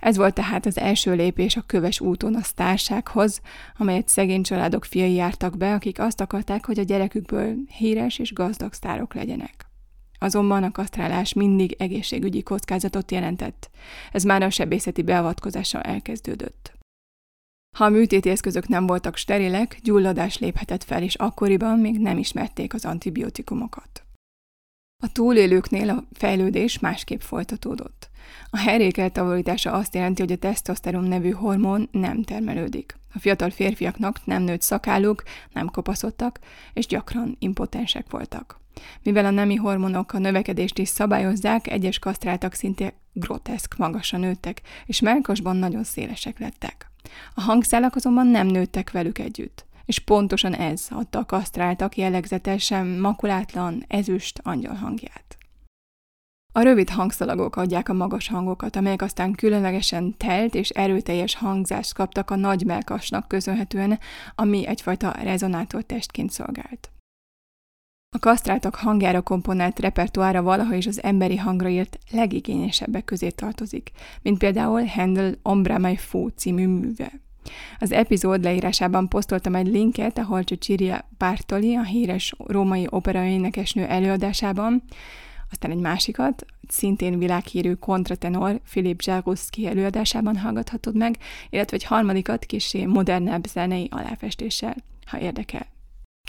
Ez 0.00 0.16
volt 0.16 0.34
tehát 0.34 0.66
az 0.66 0.78
első 0.78 1.14
lépés 1.14 1.56
a 1.56 1.64
köves 1.66 2.00
úton 2.00 2.34
a 2.34 2.42
sztársághoz, 2.42 3.40
amelyet 3.76 4.08
szegény 4.08 4.42
családok 4.42 4.84
fiai 4.84 5.12
jártak 5.12 5.56
be, 5.56 5.74
akik 5.74 5.98
azt 5.98 6.20
akarták, 6.20 6.66
hogy 6.66 6.78
a 6.78 6.82
gyerekükből 6.82 7.54
híres 7.76 8.18
és 8.18 8.32
gazdag 8.32 8.72
sztárok 8.72 9.14
legyenek. 9.14 9.66
Azonban 10.18 10.62
a 10.62 10.70
kasztrálás 10.70 11.32
mindig 11.32 11.74
egészségügyi 11.78 12.42
kockázatot 12.42 13.10
jelentett. 13.10 13.70
Ez 14.12 14.22
már 14.22 14.42
a 14.42 14.50
sebészeti 14.50 15.02
beavatkozással 15.02 15.82
elkezdődött. 15.82 16.72
Ha 17.76 17.84
a 17.84 17.88
műtéti 17.88 18.28
eszközök 18.28 18.68
nem 18.68 18.86
voltak 18.86 19.16
sterilek, 19.16 19.78
gyulladás 19.82 20.38
léphetett 20.38 20.84
fel, 20.84 21.02
és 21.02 21.14
akkoriban 21.14 21.78
még 21.78 21.98
nem 21.98 22.18
ismerték 22.18 22.74
az 22.74 22.84
antibiotikumokat. 22.84 24.02
A 25.02 25.12
túlélőknél 25.12 25.90
a 25.90 26.04
fejlődés 26.12 26.78
másképp 26.78 27.20
folytatódott. 27.20 28.10
A 28.50 28.56
herék 28.56 28.98
eltávolítása 28.98 29.72
azt 29.72 29.94
jelenti, 29.94 30.22
hogy 30.22 30.32
a 30.32 30.36
tesztoszteron 30.36 31.04
nevű 31.04 31.30
hormon 31.30 31.88
nem 31.92 32.22
termelődik. 32.22 32.96
A 33.14 33.18
fiatal 33.18 33.50
férfiaknak 33.50 34.20
nem 34.24 34.42
nőtt 34.42 34.62
szakálluk, 34.62 35.22
nem 35.52 35.70
kopaszodtak, 35.70 36.38
és 36.72 36.86
gyakran 36.86 37.36
impotensek 37.38 38.10
voltak. 38.10 38.60
Mivel 39.02 39.24
a 39.24 39.30
nemi 39.30 39.54
hormonok 39.54 40.12
a 40.12 40.18
növekedést 40.18 40.78
is 40.78 40.88
szabályozzák, 40.88 41.66
egyes 41.66 41.98
kasztráltak 41.98 42.54
szinte 42.54 42.94
groteszk 43.12 43.76
magasan 43.76 44.20
nőttek, 44.20 44.62
és 44.86 45.00
melkasban 45.00 45.56
nagyon 45.56 45.84
szélesek 45.84 46.38
lettek. 46.38 46.90
A 47.34 47.40
hangszálak 47.40 47.96
azonban 47.96 48.26
nem 48.26 48.46
nőttek 48.46 48.90
velük 48.90 49.18
együtt 49.18 49.67
és 49.88 49.98
pontosan 49.98 50.54
ez 50.54 50.86
adta 50.90 51.18
a 51.18 51.24
kasztráltak 51.24 51.96
jellegzetesen 51.96 52.86
makulátlan, 52.86 53.84
ezüst 53.86 54.40
angyal 54.42 54.74
hangját. 54.74 55.36
A 56.52 56.60
rövid 56.60 56.90
hangszalagok 56.90 57.56
adják 57.56 57.88
a 57.88 57.92
magas 57.92 58.28
hangokat, 58.28 58.76
amelyek 58.76 59.02
aztán 59.02 59.32
különlegesen 59.32 60.16
telt 60.16 60.54
és 60.54 60.68
erőteljes 60.68 61.34
hangzást 61.34 61.94
kaptak 61.94 62.30
a 62.30 62.36
nagy 62.36 62.64
melkasnak 62.64 63.28
köszönhetően, 63.28 63.98
ami 64.34 64.66
egyfajta 64.66 65.10
rezonátor 65.10 65.82
testként 65.82 66.30
szolgált. 66.30 66.90
A 68.16 68.18
kasztráltak 68.18 68.74
hangjára 68.74 69.22
komponált 69.22 69.78
repertoára 69.78 70.42
valaha 70.42 70.74
is 70.74 70.86
az 70.86 71.02
emberi 71.02 71.36
hangra 71.36 71.68
írt 71.68 71.98
legigényesebbek 72.10 73.04
közé 73.04 73.30
tartozik, 73.30 73.90
mint 74.22 74.38
például 74.38 74.84
Handel 74.84 75.34
Ombra 75.42 75.78
My 75.78 75.98
című 76.36 76.66
műve. 76.66 77.26
Az 77.78 77.92
epizód 77.92 78.42
leírásában 78.42 79.08
posztoltam 79.08 79.54
egy 79.54 79.66
linket, 79.66 80.18
ahol 80.18 80.42
Cecilia 80.42 81.08
Bartoli, 81.18 81.74
a 81.74 81.82
híres 81.82 82.34
római 82.46 82.86
operaénekesnő 82.90 83.84
előadásában, 83.84 84.82
aztán 85.50 85.70
egy 85.70 85.78
másikat, 85.78 86.46
szintén 86.68 87.18
világhírű 87.18 87.74
kontratenor 87.74 88.60
Filip 88.64 89.02
Zsáruszki 89.02 89.66
előadásában 89.66 90.36
hallgathatod 90.36 90.96
meg, 90.96 91.16
illetve 91.50 91.76
egy 91.76 91.84
harmadikat 91.84 92.44
kisé 92.44 92.84
modernebb 92.84 93.46
zenei 93.46 93.88
aláfestéssel, 93.90 94.76
ha 95.06 95.20
érdekel. 95.20 95.66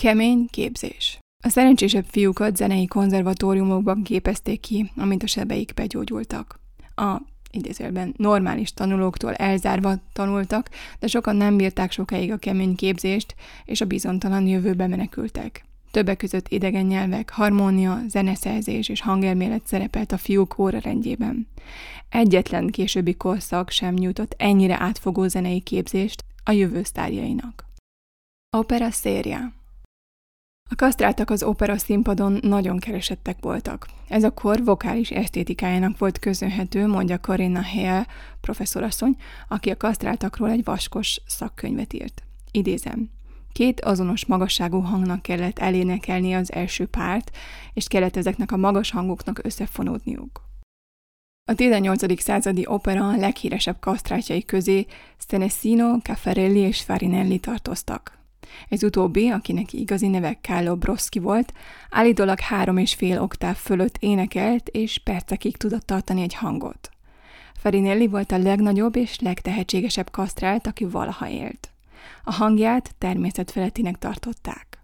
Kemény 0.01 0.47
képzés. 0.51 1.19
A 1.43 1.49
szerencsésebb 1.49 2.05
fiúkat 2.07 2.55
zenei 2.55 2.85
konzervatóriumokban 2.85 4.03
képezték 4.03 4.59
ki, 4.59 4.91
amint 4.95 5.23
a 5.23 5.27
sebeik 5.27 5.73
begyógyultak. 5.73 6.59
A 6.95 7.21
idézőben 7.51 8.13
normális 8.17 8.73
tanulóktól 8.73 9.33
elzárva 9.33 9.93
tanultak, 10.13 10.69
de 10.99 11.07
sokan 11.07 11.35
nem 11.35 11.57
bírták 11.57 11.91
sokáig 11.91 12.31
a 12.31 12.37
kemény 12.37 12.75
képzést, 12.75 13.35
és 13.65 13.81
a 13.81 13.85
bizontalan 13.85 14.47
jövőbe 14.47 14.87
menekültek. 14.87 15.63
Többek 15.91 16.17
között 16.17 16.47
idegen 16.47 16.85
nyelvek, 16.85 17.29
harmónia, 17.29 18.01
zeneszerzés 18.07 18.89
és 18.89 19.01
hangelmélet 19.01 19.67
szerepelt 19.67 20.11
a 20.11 20.17
fiúk 20.17 20.71
rendjében. 20.81 21.47
Egyetlen 22.09 22.67
későbbi 22.67 23.15
korszak 23.15 23.69
sem 23.69 23.93
nyújtott 23.93 24.35
ennyire 24.37 24.79
átfogó 24.79 25.27
zenei 25.27 25.59
képzést 25.59 26.23
a 26.43 26.51
jövő 26.51 26.83
sztárjainak. 26.83 27.65
Opera 28.57 28.91
Seria 28.91 29.58
a 30.71 30.75
kasztráltak 30.75 31.29
az 31.29 31.43
opera 31.43 31.77
színpadon 31.77 32.39
nagyon 32.41 32.79
keresettek 32.79 33.37
voltak. 33.41 33.87
Ez 34.07 34.23
a 34.23 34.33
kor 34.33 34.63
vokális 34.63 35.11
esztétikájának 35.11 35.97
volt 35.97 36.19
köszönhető, 36.19 36.87
mondja 36.87 37.17
Corinna 37.17 37.63
Hale, 37.63 38.07
professzorasszony, 38.41 39.15
aki 39.47 39.69
a 39.69 39.77
kasztráltakról 39.77 40.49
egy 40.49 40.63
vaskos 40.63 41.21
szakkönyvet 41.27 41.93
írt. 41.93 42.23
Idézem. 42.51 43.09
Két 43.53 43.81
azonos 43.81 44.25
magasságú 44.25 44.79
hangnak 44.79 45.21
kellett 45.21 45.59
elénekelni 45.59 46.33
az 46.33 46.51
első 46.51 46.85
párt, 46.85 47.37
és 47.73 47.87
kellett 47.87 48.15
ezeknek 48.15 48.51
a 48.51 48.57
magas 48.57 48.91
hangoknak 48.91 49.39
összefonódniuk. 49.43 50.41
A 51.45 51.55
18. 51.55 52.21
századi 52.21 52.65
opera 52.65 53.15
leghíresebb 53.15 53.79
kasztrátjai 53.79 54.45
közé 54.45 54.85
Senesino, 55.29 55.97
Caffarelli 55.97 56.59
és 56.59 56.81
Farinelli 56.81 57.39
tartoztak. 57.39 58.18
Ez 58.69 58.83
utóbbi, 58.83 59.29
akinek 59.29 59.73
igazi 59.73 60.07
neve 60.07 60.37
Kálo 60.41 60.75
Broszki 60.75 61.19
volt, 61.19 61.53
állítólag 61.89 62.39
három 62.39 62.77
és 62.77 62.93
fél 62.93 63.21
oktáv 63.21 63.55
fölött 63.55 63.97
énekelt, 63.99 64.67
és 64.67 64.97
percekig 65.03 65.57
tudott 65.57 65.85
tartani 65.85 66.21
egy 66.21 66.33
hangot. 66.33 66.89
Farinelli 67.53 68.07
volt 68.07 68.31
a 68.31 68.37
legnagyobb 68.37 68.95
és 68.95 69.19
legtehetségesebb 69.19 70.11
kasztrált, 70.11 70.67
aki 70.67 70.85
valaha 70.85 71.29
élt. 71.29 71.71
A 72.23 72.31
hangját 72.31 72.95
természetfelettinek 72.97 73.97
tartották. 73.97 74.83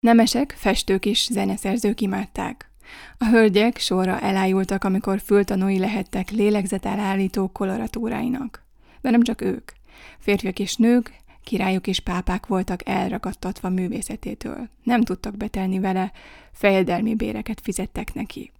Nemesek, 0.00 0.54
festők 0.58 1.06
és 1.06 1.28
zeneszerzők 1.30 2.00
imádták. 2.00 2.70
A 3.18 3.24
hölgyek 3.24 3.78
sorra 3.78 4.20
elájultak, 4.20 4.84
amikor 4.84 5.20
fültanúi 5.20 5.78
lehettek 5.78 6.30
lélegzetelállító 6.30 7.48
koloratúráinak. 7.48 8.64
De 9.00 9.10
nem 9.10 9.22
csak 9.22 9.40
ők. 9.40 9.70
Férfiak 10.18 10.58
és 10.58 10.76
nők, 10.76 11.12
királyok 11.44 11.86
és 11.86 12.00
pápák 12.00 12.46
voltak 12.46 12.88
elragadtatva 12.88 13.68
művészetétől. 13.68 14.68
Nem 14.82 15.02
tudtak 15.02 15.36
betelni 15.36 15.78
vele, 15.78 16.12
fejedelmi 16.52 17.14
béreket 17.14 17.60
fizettek 17.60 18.14
neki. 18.14 18.52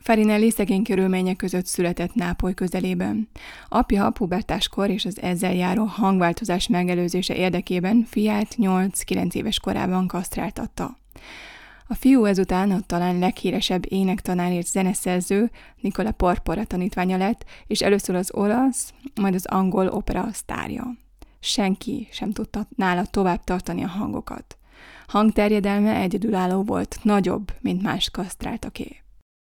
Farinelli 0.00 0.50
szegény 0.50 0.82
körülmények 0.82 1.36
között 1.36 1.66
született 1.66 2.14
Nápoly 2.14 2.54
közelében. 2.54 3.28
Apja 3.68 4.06
a 4.06 4.10
pubertáskor 4.10 4.90
és 4.90 5.04
az 5.04 5.20
ezzel 5.20 5.54
járó 5.54 5.84
hangváltozás 5.84 6.68
megelőzése 6.68 7.34
érdekében 7.34 8.04
fiát 8.04 8.54
8-9 8.56 9.34
éves 9.34 9.60
korában 9.60 10.06
kasztráltatta. 10.06 10.98
A 11.86 11.94
fiú 11.94 12.24
ezután 12.24 12.70
a 12.70 12.80
talán 12.80 13.18
leghíresebb 13.18 13.84
énektanár 13.88 14.52
és 14.52 14.64
zeneszerző 14.64 15.50
Nikola 15.80 16.12
Porpora 16.12 16.64
tanítványa 16.64 17.16
lett, 17.16 17.44
és 17.66 17.80
először 17.80 18.14
az 18.14 18.34
olasz, 18.34 18.92
majd 19.14 19.34
az 19.34 19.46
angol 19.46 19.88
opera 19.88 20.28
sztárja 20.32 20.96
senki 21.40 22.08
sem 22.10 22.32
tudta 22.32 22.68
nála 22.76 23.06
tovább 23.06 23.44
tartani 23.44 23.82
a 23.84 23.88
hangokat. 23.88 24.58
Hangterjedelme 25.06 25.94
egyedülálló 25.94 26.62
volt, 26.62 26.98
nagyobb, 27.02 27.52
mint 27.60 27.82
más 27.82 28.10
kasztráltaké. 28.10 29.02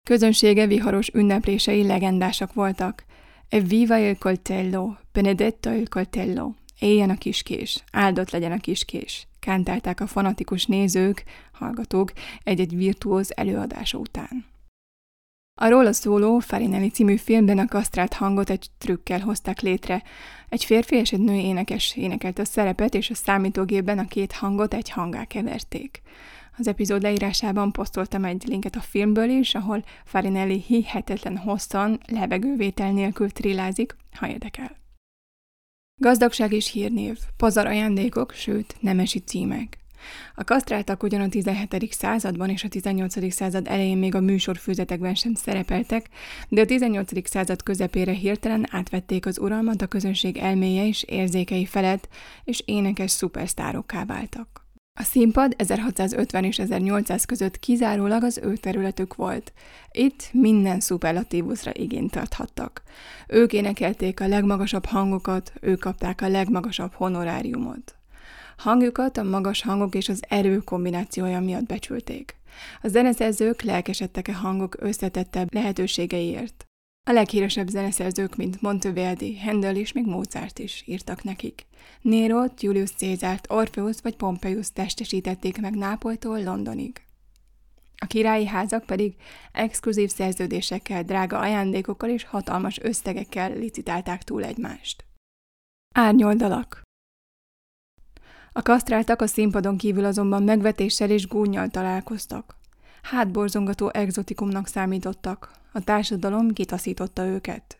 Közönsége 0.02 0.66
viharos 0.66 1.08
ünneplései 1.08 1.86
legendásak 1.86 2.52
voltak. 2.52 3.04
Evviva 3.48 3.98
il 3.98 4.18
coltello, 4.18 4.94
benedetto 5.12 5.72
il 5.72 5.88
coltello, 5.88 6.52
éljen 6.78 7.10
a 7.10 7.18
kiskés, 7.18 7.84
áldott 7.92 8.30
legyen 8.30 8.52
a 8.52 8.58
kiskés, 8.58 9.26
kántálták 9.40 10.00
a 10.00 10.06
fanatikus 10.06 10.66
nézők, 10.66 11.24
hallgatók 11.52 12.12
egy-egy 12.42 12.76
virtuóz 12.76 13.30
előadása 13.34 13.98
után. 13.98 14.44
A 15.60 15.68
róla 15.68 15.92
szóló 15.92 16.38
Farinelli 16.38 16.88
című 16.88 17.16
filmben 17.16 17.58
a 17.58 17.66
kasztrált 17.66 18.12
hangot 18.12 18.50
egy 18.50 18.70
trükkel 18.78 19.20
hozták 19.20 19.60
létre. 19.60 20.02
Egy 20.48 20.64
férfi 20.64 20.96
és 20.96 21.12
egy 21.12 21.20
nő 21.20 21.34
énekes 21.34 21.96
énekelt 21.96 22.38
a 22.38 22.44
szerepet, 22.44 22.94
és 22.94 23.10
a 23.10 23.14
számítógépben 23.14 23.98
a 23.98 24.06
két 24.06 24.32
hangot 24.32 24.74
egy 24.74 24.90
hangá 24.90 25.24
keverték. 25.24 26.02
Az 26.58 26.66
epizód 26.66 27.02
leírásában 27.02 27.72
posztoltam 27.72 28.24
egy 28.24 28.44
linket 28.46 28.76
a 28.76 28.80
filmből 28.80 29.28
is, 29.28 29.54
ahol 29.54 29.84
Farinelli 30.04 30.64
hihetetlen 30.66 31.36
hosszan, 31.36 32.00
levegővétel 32.06 32.92
nélkül 32.92 33.30
trillázik, 33.30 33.96
ha 34.12 34.28
érdekel. 34.28 34.76
Gazdagság 36.00 36.52
és 36.52 36.70
hírnév, 36.70 37.18
pazar 37.36 37.66
ajándékok, 37.66 38.32
sőt, 38.32 38.76
nemesi 38.80 39.18
címek. 39.18 39.78
A 40.34 40.44
kasztráltak 40.44 41.02
ugyan 41.02 41.20
a 41.20 41.28
17. 41.28 41.92
században 41.92 42.48
és 42.48 42.64
a 42.64 42.68
18. 42.68 43.32
század 43.32 43.66
elején 43.68 43.98
még 43.98 44.14
a 44.14 44.20
műsorfőzetekben 44.20 45.14
sem 45.14 45.34
szerepeltek, 45.34 46.08
de 46.48 46.60
a 46.60 46.66
18. 46.66 47.28
század 47.28 47.62
közepére 47.62 48.12
hirtelen 48.12 48.66
átvették 48.70 49.26
az 49.26 49.38
uralmat 49.38 49.82
a 49.82 49.86
közönség 49.86 50.36
elméje 50.36 50.86
és 50.86 51.02
érzékei 51.02 51.66
felett, 51.66 52.08
és 52.44 52.62
énekes 52.64 53.10
szupersztárokká 53.10 54.04
váltak. 54.04 54.66
A 55.00 55.02
színpad 55.02 55.54
1650 55.56 56.44
és 56.44 56.58
1800 56.58 57.24
között 57.24 57.58
kizárólag 57.58 58.22
az 58.22 58.38
ő 58.42 58.56
területük 58.56 59.14
volt. 59.14 59.52
Itt 59.90 60.28
minden 60.32 60.80
szuperlatívusra 60.80 61.70
igényt 61.74 62.10
tarthattak. 62.10 62.82
Ők 63.28 63.52
énekelték 63.52 64.20
a 64.20 64.26
legmagasabb 64.26 64.84
hangokat, 64.84 65.52
ők 65.60 65.80
kapták 65.80 66.20
a 66.20 66.28
legmagasabb 66.28 66.92
honoráriumot. 66.92 67.97
Hangjukat 68.58 69.16
a 69.16 69.22
magas 69.22 69.62
hangok 69.62 69.94
és 69.94 70.08
az 70.08 70.22
erő 70.28 70.58
kombinációja 70.58 71.40
miatt 71.40 71.66
becsülték. 71.66 72.36
A 72.82 72.88
zeneszerzők 72.88 73.62
lelkesedtek 73.62 74.28
a 74.28 74.32
hangok 74.32 74.76
összetettebb 74.80 75.54
lehetőségeiért. 75.54 76.64
A 77.10 77.12
leghíresebb 77.12 77.68
zeneszerzők, 77.68 78.36
mint 78.36 78.60
Monteverdi, 78.60 79.38
Handel 79.38 79.76
és 79.76 79.92
még 79.92 80.06
Mozart 80.06 80.58
is 80.58 80.82
írtak 80.86 81.22
nekik. 81.22 81.66
Nérot, 82.00 82.62
Julius 82.62 82.90
Caesart, 82.90 83.50
Orpheus 83.50 83.96
vagy 84.02 84.16
Pompeius 84.16 84.72
testesítették 84.72 85.60
meg 85.60 85.76
Nápolytól 85.76 86.42
Londonig. 86.42 87.02
A 87.96 88.06
királyi 88.06 88.46
házak 88.46 88.84
pedig 88.84 89.14
exkluzív 89.52 90.10
szerződésekkel, 90.10 91.02
drága 91.02 91.38
ajándékokkal 91.38 92.10
és 92.10 92.24
hatalmas 92.24 92.78
összegekkel 92.78 93.52
licitálták 93.52 94.22
túl 94.22 94.44
egymást. 94.44 95.04
Árnyoldalak 95.94 96.86
A 98.58 98.62
kasztráltak 98.62 99.22
a 99.22 99.26
színpadon 99.26 99.76
kívül 99.76 100.04
azonban 100.04 100.42
megvetéssel 100.42 101.10
és 101.10 101.26
gúnyjal 101.26 101.68
találkoztak. 101.68 102.56
Hátborzongató 103.02 103.90
exotikumnak 103.92 104.66
számítottak, 104.66 105.50
a 105.72 105.80
társadalom 105.80 106.52
kitaszította 106.52 107.24
őket. 107.24 107.78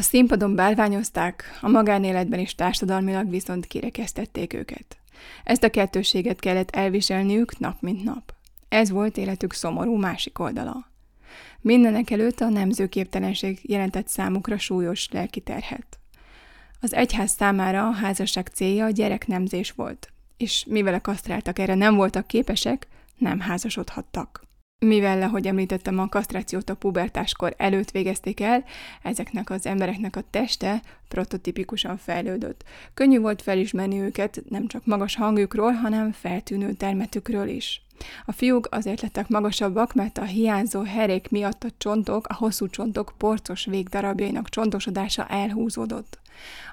A 0.00 0.02
színpadon 0.02 0.54
bálványozták, 0.54 1.58
a 1.60 1.68
magánéletben 1.68 2.38
is 2.38 2.54
társadalmilag 2.54 3.30
viszont 3.30 3.66
kirekesztették 3.66 4.52
őket. 4.52 4.96
Ezt 5.44 5.64
a 5.64 5.70
kettőséget 5.70 6.40
kellett 6.40 6.70
elviselniük 6.70 7.58
nap 7.58 7.80
mint 7.80 8.04
nap. 8.04 8.34
Ez 8.68 8.90
volt 8.90 9.16
életük 9.16 9.52
szomorú 9.52 9.96
másik 9.96 10.38
oldala. 10.38 10.90
Mindenek 11.60 12.10
előtt 12.10 12.40
a 12.40 12.48
nemzőképtelenség 12.48 13.60
jelentett 13.62 14.08
számukra 14.08 14.58
súlyos 14.58 15.08
lelki 15.10 15.40
terhet. 15.40 15.96
Az 16.84 16.94
egyház 16.94 17.30
számára 17.30 17.86
a 17.86 17.90
házasság 17.92 18.46
célja 18.46 18.84
a 18.84 18.90
gyereknemzés 18.90 19.70
volt, 19.70 20.12
és 20.36 20.64
mivel 20.68 20.94
a 20.94 21.00
kasztráltak 21.00 21.58
erre 21.58 21.74
nem 21.74 21.94
voltak 21.94 22.26
képesek, 22.26 22.86
nem 23.18 23.40
házasodhattak. 23.40 24.42
Mivel, 24.78 25.22
ahogy 25.22 25.46
említettem, 25.46 25.98
a 25.98 26.08
kasztrációt 26.08 26.70
a 26.70 26.74
pubertáskor 26.74 27.54
előtt 27.56 27.90
végezték 27.90 28.40
el, 28.40 28.64
ezeknek 29.02 29.50
az 29.50 29.66
embereknek 29.66 30.16
a 30.16 30.22
teste 30.30 30.82
prototipikusan 31.08 31.96
fejlődött. 31.96 32.64
Könnyű 32.94 33.18
volt 33.18 33.42
felismerni 33.42 34.00
őket 34.00 34.42
nem 34.48 34.66
csak 34.66 34.86
magas 34.86 35.16
hangjukról, 35.16 35.72
hanem 35.72 36.12
feltűnő 36.12 36.72
termetükről 36.72 37.48
is. 37.48 37.82
A 38.24 38.32
fiúk 38.32 38.68
azért 38.70 39.00
lettek 39.00 39.28
magasabbak, 39.28 39.94
mert 39.94 40.18
a 40.18 40.24
hiányzó 40.24 40.80
herék 40.80 41.30
miatt 41.30 41.64
a 41.64 41.70
csontok, 41.78 42.26
a 42.26 42.34
hosszú 42.34 42.68
csontok 42.68 43.12
porcos 43.16 43.64
végdarabjainak 43.64 44.48
csontosodása 44.48 45.26
elhúzódott. 45.26 46.20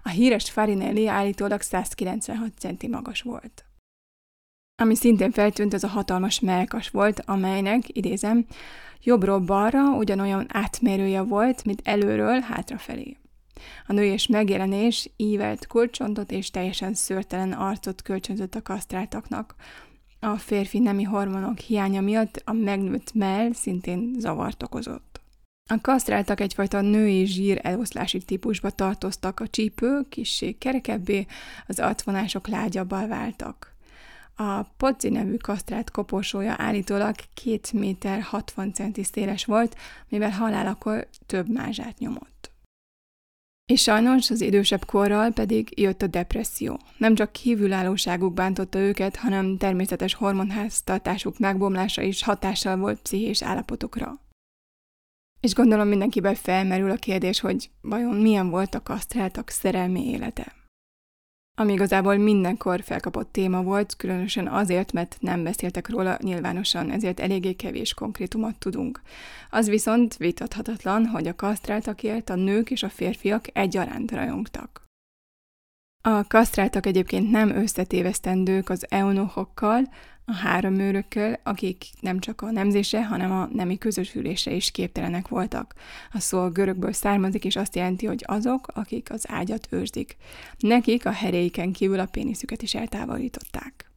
A 0.03 0.09
híres 0.09 0.49
Farinelli 0.49 1.07
állítólag 1.07 1.61
196 1.61 2.51
centi 2.57 2.87
magas 2.87 3.21
volt. 3.21 3.65
Ami 4.81 4.95
szintén 4.95 5.31
feltűnt, 5.31 5.73
az 5.73 5.83
a 5.83 5.87
hatalmas 5.87 6.39
melkas 6.39 6.89
volt, 6.89 7.21
amelynek, 7.25 7.97
idézem, 7.97 8.45
jobbról 9.03 9.39
balra 9.39 9.89
ugyanolyan 9.89 10.45
átmérője 10.49 11.21
volt, 11.21 11.65
mint 11.65 11.81
előről 11.83 12.39
hátrafelé. 12.39 13.17
A 13.87 13.93
nőies 13.93 14.27
megjelenés 14.27 15.09
ívelt 15.15 15.67
kulcsontot 15.67 16.31
és 16.31 16.49
teljesen 16.49 16.93
szőrtelen 16.93 17.51
arcot 17.51 18.01
kölcsönzött 18.01 18.55
a 18.55 18.61
kasztráltaknak. 18.61 19.55
A 20.19 20.37
férfi 20.37 20.79
nemi 20.79 21.03
hormonok 21.03 21.57
hiánya 21.57 22.01
miatt 22.01 22.41
a 22.45 22.53
megnőtt 22.53 23.13
mell 23.13 23.53
szintén 23.53 24.15
zavart 24.17 24.63
okozott. 24.63 25.08
A 25.71 25.81
kasztráltak 25.81 26.39
egyfajta 26.39 26.81
női 26.81 27.25
zsír 27.25 27.59
eloszlási 27.63 28.19
típusba 28.19 28.69
tartoztak, 28.69 29.39
a 29.39 29.47
csípők 29.47 30.09
kissé 30.09 30.51
kerekebbé, 30.51 31.25
az 31.67 31.79
arcvonások 31.79 32.47
lágyabbal 32.47 33.07
váltak. 33.07 33.75
A 34.35 34.63
Podzi 34.63 35.09
nevű 35.09 35.35
kasztrát 35.35 35.91
koporsója 35.91 36.55
állítólag 36.57 37.15
2 37.43 37.59
méter 37.71 38.21
60 38.21 38.73
centi 38.73 39.03
széles 39.03 39.45
volt, 39.45 39.75
mivel 40.07 40.29
halálakor 40.29 41.07
több 41.25 41.49
mázsát 41.49 41.99
nyomott. 41.99 42.51
És 43.65 43.81
sajnos 43.81 44.29
az 44.29 44.41
idősebb 44.41 44.85
korral 44.85 45.31
pedig 45.31 45.79
jött 45.79 46.01
a 46.01 46.07
depresszió. 46.07 46.79
Nem 46.97 47.15
csak 47.15 47.31
kívülállóságuk 47.31 48.33
bántotta 48.33 48.79
őket, 48.79 49.15
hanem 49.15 49.57
természetes 49.57 50.13
hormonháztartásuk 50.13 51.39
megbomlása 51.39 52.01
is 52.01 52.23
hatással 52.23 52.77
volt 52.77 53.01
pszichés 53.01 53.43
állapotokra. 53.43 54.19
És 55.39 55.53
gondolom 55.53 55.87
mindenkiben 55.87 56.35
felmerül 56.35 56.91
a 56.91 56.95
kérdés, 56.95 57.39
hogy 57.39 57.69
vajon 57.81 58.15
milyen 58.15 58.49
volt 58.49 58.75
a 58.75 58.83
kasztráltak 58.83 59.49
szerelmi 59.49 60.09
élete 60.09 60.57
ami 61.59 61.73
igazából 61.73 62.17
mindenkor 62.17 62.81
felkapott 62.81 63.31
téma 63.31 63.63
volt, 63.63 63.95
különösen 63.95 64.47
azért, 64.47 64.91
mert 64.91 65.17
nem 65.19 65.43
beszéltek 65.43 65.89
róla 65.89 66.17
nyilvánosan, 66.21 66.91
ezért 66.91 67.19
eléggé 67.19 67.53
kevés 67.53 67.93
konkrétumot 67.93 68.57
tudunk. 68.57 69.01
Az 69.49 69.69
viszont 69.69 70.17
vitathatatlan, 70.17 71.05
hogy 71.05 71.27
a 71.27 71.35
kasztráltakért 71.35 72.29
a 72.29 72.35
nők 72.35 72.71
és 72.71 72.83
a 72.83 72.89
férfiak 72.89 73.45
egyaránt 73.53 74.11
rajongtak. 74.11 74.83
A 76.01 76.27
kasztráltak 76.27 76.85
egyébként 76.85 77.31
nem 77.31 77.49
összetévesztendők 77.49 78.69
az 78.69 78.85
eunuchokkal, 78.89 79.89
a 80.29 80.33
három 80.33 80.79
őrökkel, 80.79 81.39
akik 81.43 81.85
nem 81.99 82.19
csak 82.19 82.41
a 82.41 82.51
nemzése, 82.51 83.05
hanem 83.05 83.31
a 83.31 83.49
nemi 83.53 83.77
közösülése 83.77 84.51
is 84.51 84.71
képtelenek 84.71 85.27
voltak. 85.27 85.73
A 86.11 86.19
szó 86.19 86.39
a 86.39 86.49
görögből 86.49 86.91
származik, 86.91 87.45
és 87.45 87.55
azt 87.55 87.75
jelenti, 87.75 88.05
hogy 88.05 88.23
azok, 88.27 88.67
akik 88.67 89.11
az 89.11 89.25
ágyat 89.27 89.67
őrzik. 89.69 90.15
Nekik 90.57 91.05
a 91.05 91.11
heréiken 91.11 91.71
kívül 91.71 91.99
a 91.99 92.05
péniszüket 92.05 92.61
is 92.61 92.75
eltávolították. 92.75 93.91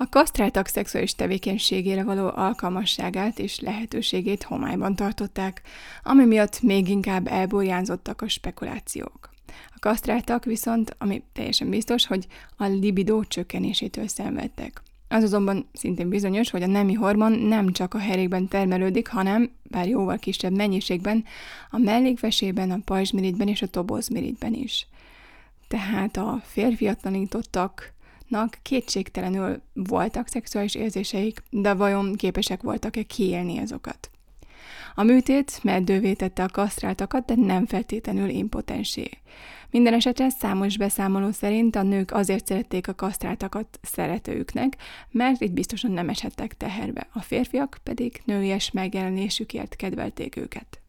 A 0.00 0.08
kasztráltak 0.08 0.66
szexuális 0.66 1.14
tevékenységére 1.14 2.04
való 2.04 2.26
alkalmasságát 2.34 3.38
és 3.38 3.60
lehetőségét 3.60 4.42
homályban 4.42 4.96
tartották, 4.96 5.62
ami 6.02 6.24
miatt 6.24 6.62
még 6.62 6.88
inkább 6.88 7.26
elburjánzottak 7.26 8.22
a 8.22 8.28
spekulációk. 8.28 9.30
A 9.74 9.78
kasztráltak 9.80 10.44
viszont, 10.44 10.94
ami 10.98 11.22
teljesen 11.32 11.70
biztos, 11.70 12.06
hogy 12.06 12.26
a 12.56 12.64
libidó 12.64 13.24
csökkenésétől 13.24 14.08
szenvedtek. 14.08 14.82
Az 15.08 15.22
azonban 15.22 15.68
szintén 15.72 16.08
bizonyos, 16.08 16.50
hogy 16.50 16.62
a 16.62 16.66
nemi 16.66 16.94
hormon 16.94 17.32
nem 17.32 17.72
csak 17.72 17.94
a 17.94 17.98
herékben 17.98 18.48
termelődik, 18.48 19.08
hanem, 19.08 19.50
bár 19.62 19.88
jóval 19.88 20.18
kisebb 20.18 20.56
mennyiségben, 20.56 21.24
a 21.70 21.78
mellékvesében, 21.78 22.70
a 22.70 22.80
pajzsmiritben 22.84 23.48
és 23.48 23.62
a 23.62 23.66
tobozmiritben 23.66 24.54
is. 24.54 24.86
Tehát 25.68 26.16
a 26.16 26.40
férfiatlanítottaknak 26.44 28.58
kétségtelenül 28.62 29.62
voltak 29.72 30.26
szexuális 30.26 30.74
érzéseik, 30.74 31.42
de 31.50 31.74
vajon 31.74 32.14
képesek 32.14 32.62
voltak-e 32.62 33.02
kiélni 33.02 33.58
azokat? 33.58 34.10
A 34.98 35.02
műtét 35.02 35.60
meddővé 35.62 36.12
tette 36.12 36.42
a 36.42 36.48
kasztráltakat, 36.48 37.24
de 37.24 37.34
nem 37.34 37.66
feltétlenül 37.66 38.28
impotensé. 38.28 39.10
Minden 39.70 39.94
esetre 39.94 40.28
számos 40.28 40.76
beszámoló 40.76 41.30
szerint 41.30 41.76
a 41.76 41.82
nők 41.82 42.12
azért 42.12 42.46
szerették 42.46 42.88
a 42.88 42.94
kasztráltakat 42.94 43.78
szeretőüknek, 43.82 44.76
mert 45.10 45.42
így 45.42 45.52
biztosan 45.52 45.90
nem 45.90 46.08
eshettek 46.08 46.56
teherbe, 46.56 47.06
a 47.12 47.20
férfiak 47.20 47.78
pedig 47.82 48.22
nőies 48.24 48.70
megjelenésükért 48.70 49.76
kedvelték 49.76 50.36
őket. 50.36 50.80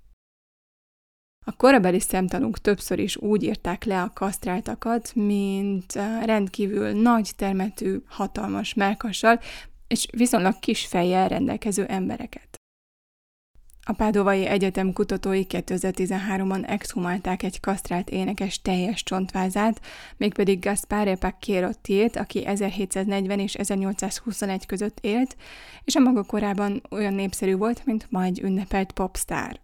A 1.45 1.55
korabeli 1.55 1.99
szemtanúk 1.99 2.57
többször 2.57 2.99
is 2.99 3.17
úgy 3.17 3.43
írták 3.43 3.83
le 3.83 4.01
a 4.01 4.11
kasztráltakat, 4.13 5.15
mint 5.15 5.93
rendkívül 6.23 6.91
nagy 6.91 7.31
termetű, 7.35 7.97
hatalmas 8.07 8.73
melkassal, 8.73 9.39
és 9.87 10.07
viszonylag 10.11 10.59
kis 10.59 10.85
fejjel 10.85 11.27
rendelkező 11.27 11.85
embereket. 11.85 12.58
A 13.89 13.93
Pádovai 13.93 14.45
Egyetem 14.45 14.93
kutatói 14.93 15.43
2013-ban 15.49 16.69
exhumálták 16.69 17.43
egy 17.43 17.59
kasztrált 17.59 18.09
énekes 18.09 18.61
teljes 18.61 19.03
csontvázát, 19.03 19.81
mégpedig 20.17 20.59
Gaspare 20.59 21.15
Pacchierottiét, 21.15 22.15
aki 22.15 22.45
1740 22.45 23.39
és 23.39 23.53
1821 23.53 24.65
között 24.65 24.97
élt, 25.01 25.35
és 25.83 25.95
a 25.95 25.99
maga 25.99 26.23
korában 26.23 26.81
olyan 26.89 27.13
népszerű 27.13 27.55
volt, 27.55 27.85
mint 27.85 28.07
ma 28.09 28.23
egy 28.23 28.39
ünnepelt 28.39 28.91
popstar. 28.91 29.59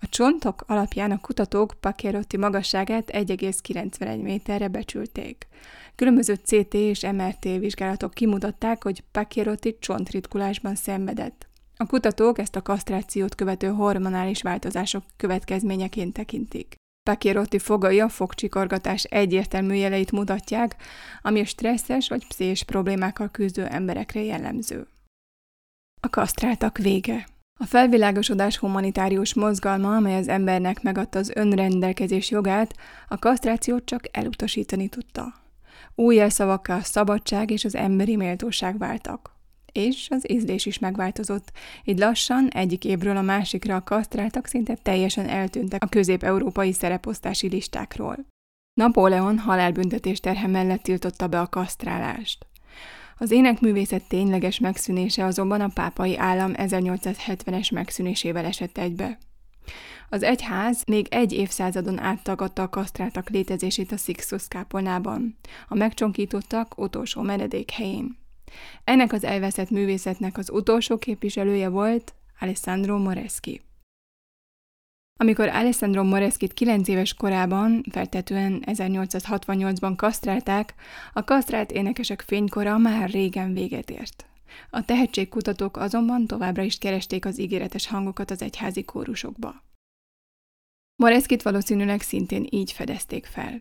A 0.00 0.08
csontok 0.08 0.64
alapján 0.66 1.10
a 1.10 1.20
kutatók 1.20 1.74
Pacchierotti 1.80 2.36
magasságát 2.36 3.10
1,91 3.12 4.22
méterre 4.22 4.68
becsülték. 4.68 5.46
Különböző 5.94 6.34
CT 6.34 6.74
és 6.74 7.02
MRT 7.02 7.44
vizsgálatok 7.44 8.14
kimutatták, 8.14 8.82
hogy 8.82 9.02
Pacchierotti 9.12 9.76
csontritkulásban 9.80 10.74
szenvedett. 10.74 11.46
A 11.78 11.86
kutatók 11.86 12.38
ezt 12.38 12.56
a 12.56 12.62
kasztrációt 12.62 13.34
követő 13.34 13.68
hormonális 13.68 14.42
változások 14.42 15.02
következményeként 15.16 16.12
tekintik. 16.12 16.74
Pacchierotti 17.02 17.58
fogai 17.58 18.00
a 18.00 18.08
fogcsikorgatás 18.08 19.04
egyértelmű 19.04 19.74
jeleit 19.74 20.12
mutatják, 20.12 20.76
ami 21.22 21.44
stresszes 21.44 22.08
vagy 22.08 22.26
pszés 22.26 22.62
problémákkal 22.62 23.28
küzdő 23.30 23.66
emberekre 23.66 24.22
jellemző. 24.22 24.86
A 26.00 26.08
kasztráltak 26.10 26.78
vége 26.78 27.26
a 27.58 27.64
felvilágosodás 27.64 28.58
humanitárius 28.58 29.34
mozgalma, 29.34 29.96
amely 29.96 30.16
az 30.16 30.28
embernek 30.28 30.82
megadta 30.82 31.18
az 31.18 31.32
önrendelkezés 31.34 32.30
jogát, 32.30 32.74
a 33.08 33.18
kasztrációt 33.18 33.84
csak 33.84 34.02
elutasítani 34.12 34.88
tudta. 34.88 35.34
Új 35.94 36.14
jelszavakkal 36.14 36.78
a 36.78 36.82
szabadság 36.82 37.50
és 37.50 37.64
az 37.64 37.74
emberi 37.74 38.16
méltóság 38.16 38.78
váltak. 38.78 39.35
És 39.76 40.06
az 40.10 40.30
ízlés 40.30 40.66
is 40.66 40.78
megváltozott, 40.78 41.52
így 41.84 41.98
lassan 41.98 42.48
egyik 42.48 42.84
évről 42.84 43.16
a 43.16 43.22
másikra 43.22 43.76
a 43.76 43.82
kasztráltak 43.82 44.46
szinte 44.46 44.74
teljesen 44.74 45.28
eltűntek 45.28 45.82
a 45.82 45.86
közép-európai 45.86 46.72
szereposztási 46.72 47.48
listákról. 47.48 48.26
Napóleon 48.74 49.38
halálbüntetés 49.38 50.20
terhe 50.20 50.46
mellett 50.46 50.82
tiltotta 50.82 51.26
be 51.26 51.40
a 51.40 51.48
kasztrálást. 51.48 52.46
Az 53.18 53.30
énekművészet 53.30 54.08
tényleges 54.08 54.58
megszűnése 54.58 55.24
azonban 55.24 55.60
a 55.60 55.70
pápai 55.74 56.16
állam 56.16 56.52
1870-es 56.54 57.72
megszűnésével 57.72 58.44
esett 58.44 58.78
egybe. 58.78 59.18
Az 60.08 60.22
egyház 60.22 60.82
még 60.86 61.06
egy 61.10 61.32
évszázadon 61.32 61.98
át 61.98 62.22
tagadta 62.22 62.62
a 62.62 62.68
kasztráltak 62.68 63.30
létezését 63.30 63.92
a 63.92 63.96
Sixtus 63.96 64.48
kápolnában, 64.48 65.38
a 65.68 65.74
megcsonkítottak 65.74 66.78
utolsó 66.78 67.22
menedék 67.22 67.70
helyén. 67.70 68.24
Ennek 68.84 69.12
az 69.12 69.24
elveszett 69.24 69.70
művészetnek 69.70 70.38
az 70.38 70.50
utolsó 70.50 70.98
képviselője 70.98 71.68
volt 71.68 72.14
Alessandro 72.40 72.98
Moreschi. 72.98 73.60
Amikor 75.18 75.48
Alessandro 75.48 76.04
Moreskit 76.04 76.52
9 76.52 76.88
éves 76.88 77.14
korában, 77.14 77.82
feltetően 77.90 78.62
1868-ban 78.66 79.92
kasztrálták, 79.96 80.74
a 81.12 81.24
kasztrált 81.24 81.72
énekesek 81.72 82.20
fénykora 82.20 82.78
már 82.78 83.10
régen 83.10 83.52
véget 83.52 83.90
ért. 83.90 84.26
A 84.70 84.84
tehetségkutatók 84.84 85.76
azonban 85.76 86.26
továbbra 86.26 86.62
is 86.62 86.78
keresték 86.78 87.24
az 87.24 87.38
ígéretes 87.38 87.86
hangokat 87.86 88.30
az 88.30 88.42
egyházi 88.42 88.84
kórusokba. 88.84 89.65
Moreszkit 90.96 91.42
valószínűleg 91.42 92.00
szintén 92.00 92.46
így 92.50 92.72
fedezték 92.72 93.24
fel. 93.24 93.60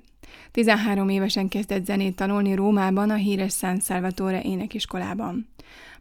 13 0.51 1.09
évesen 1.09 1.47
kezdett 1.47 1.85
zenét 1.85 2.15
tanulni 2.15 2.53
Rómában 2.55 3.09
a 3.09 3.15
híres 3.15 3.53
San 3.53 3.79
Salvatore 3.79 4.41
énekiskolában. 4.41 5.47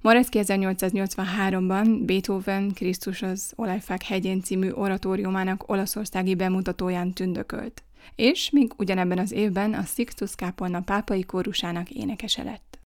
Moreszki 0.01 0.39
1883-ban 0.43 2.01
Beethoven 2.07 2.73
Krisztus 2.75 3.23
az 3.23 3.53
Olajfák 3.57 4.03
hegyén 4.03 4.43
című 4.43 4.71
oratóriumának 4.71 5.69
olaszországi 5.69 6.35
bemutatóján 6.35 7.13
tündökölt, 7.13 7.83
és 8.15 8.51
még 8.51 8.73
ugyanebben 8.77 9.19
az 9.19 9.33
évben 9.33 9.73
a 9.73 9.83
Sixtus 9.83 10.35
kápolna 10.35 10.81
pápai 10.81 11.25
kórusának 11.25 11.91
énekese 11.91 12.43
lett. 12.43 12.84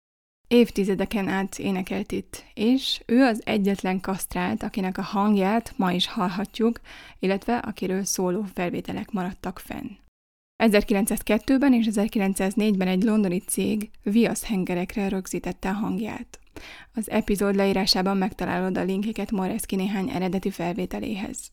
Évtizedeken 0.48 1.28
át 1.28 1.58
énekelt 1.58 2.12
itt, 2.12 2.44
és 2.54 3.02
ő 3.06 3.22
az 3.22 3.42
egyetlen 3.44 4.00
kasztrált, 4.00 4.62
akinek 4.62 4.98
a 4.98 5.02
hangját 5.02 5.72
ma 5.76 5.92
is 5.92 6.06
hallhatjuk, 6.06 6.80
illetve 7.18 7.56
akiről 7.56 8.04
szóló 8.04 8.44
felvételek 8.54 9.10
maradtak 9.10 9.58
fenn. 9.58 9.88
1902-ben 10.62 11.72
és 11.72 11.86
1904-ben 11.90 12.88
egy 12.88 13.02
londoni 13.02 13.38
cég 13.38 13.90
viaszhengerekre 14.02 15.08
rögzítette 15.08 15.68
a 15.68 15.72
hangját. 15.72 16.38
Az 16.94 17.10
epizód 17.10 17.54
leírásában 17.54 18.16
megtalálod 18.16 18.78
a 18.78 18.82
linkeket 18.82 19.30
Moreszki 19.30 19.76
néhány 19.76 20.10
eredeti 20.10 20.50
felvételéhez. 20.50 21.50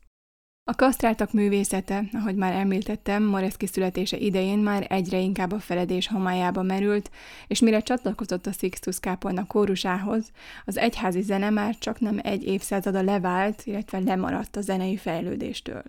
A 0.72 0.76
kasztráltak 0.76 1.34
művészete, 1.34 2.04
ahogy 2.14 2.36
már 2.36 2.54
említettem, 2.54 3.24
Moreszki 3.24 3.68
születése 3.68 4.18
idején 4.18 4.60
már 4.60 4.86
egyre 4.90 5.18
inkább 5.18 5.52
a 5.52 5.60
feledés 5.60 6.08
homályába 6.08 6.62
merült, 6.62 7.12
és 7.48 7.60
mire 7.60 7.82
csatlakozott 7.82 8.46
a 8.46 8.52
Sixtus 8.52 9.00
kápolna 9.00 9.46
kórusához, 9.46 10.32
az 10.66 10.78
egyházi 10.78 11.22
zene 11.22 11.50
már 11.50 11.78
csak 11.78 12.00
nem 12.00 12.20
egy 12.24 12.44
évszázada 12.44 13.02
levált, 13.02 13.62
illetve 13.66 14.00
lemaradt 14.00 14.56
a 14.56 14.62
zenei 14.62 14.98
fejlődéstől. 14.98 15.84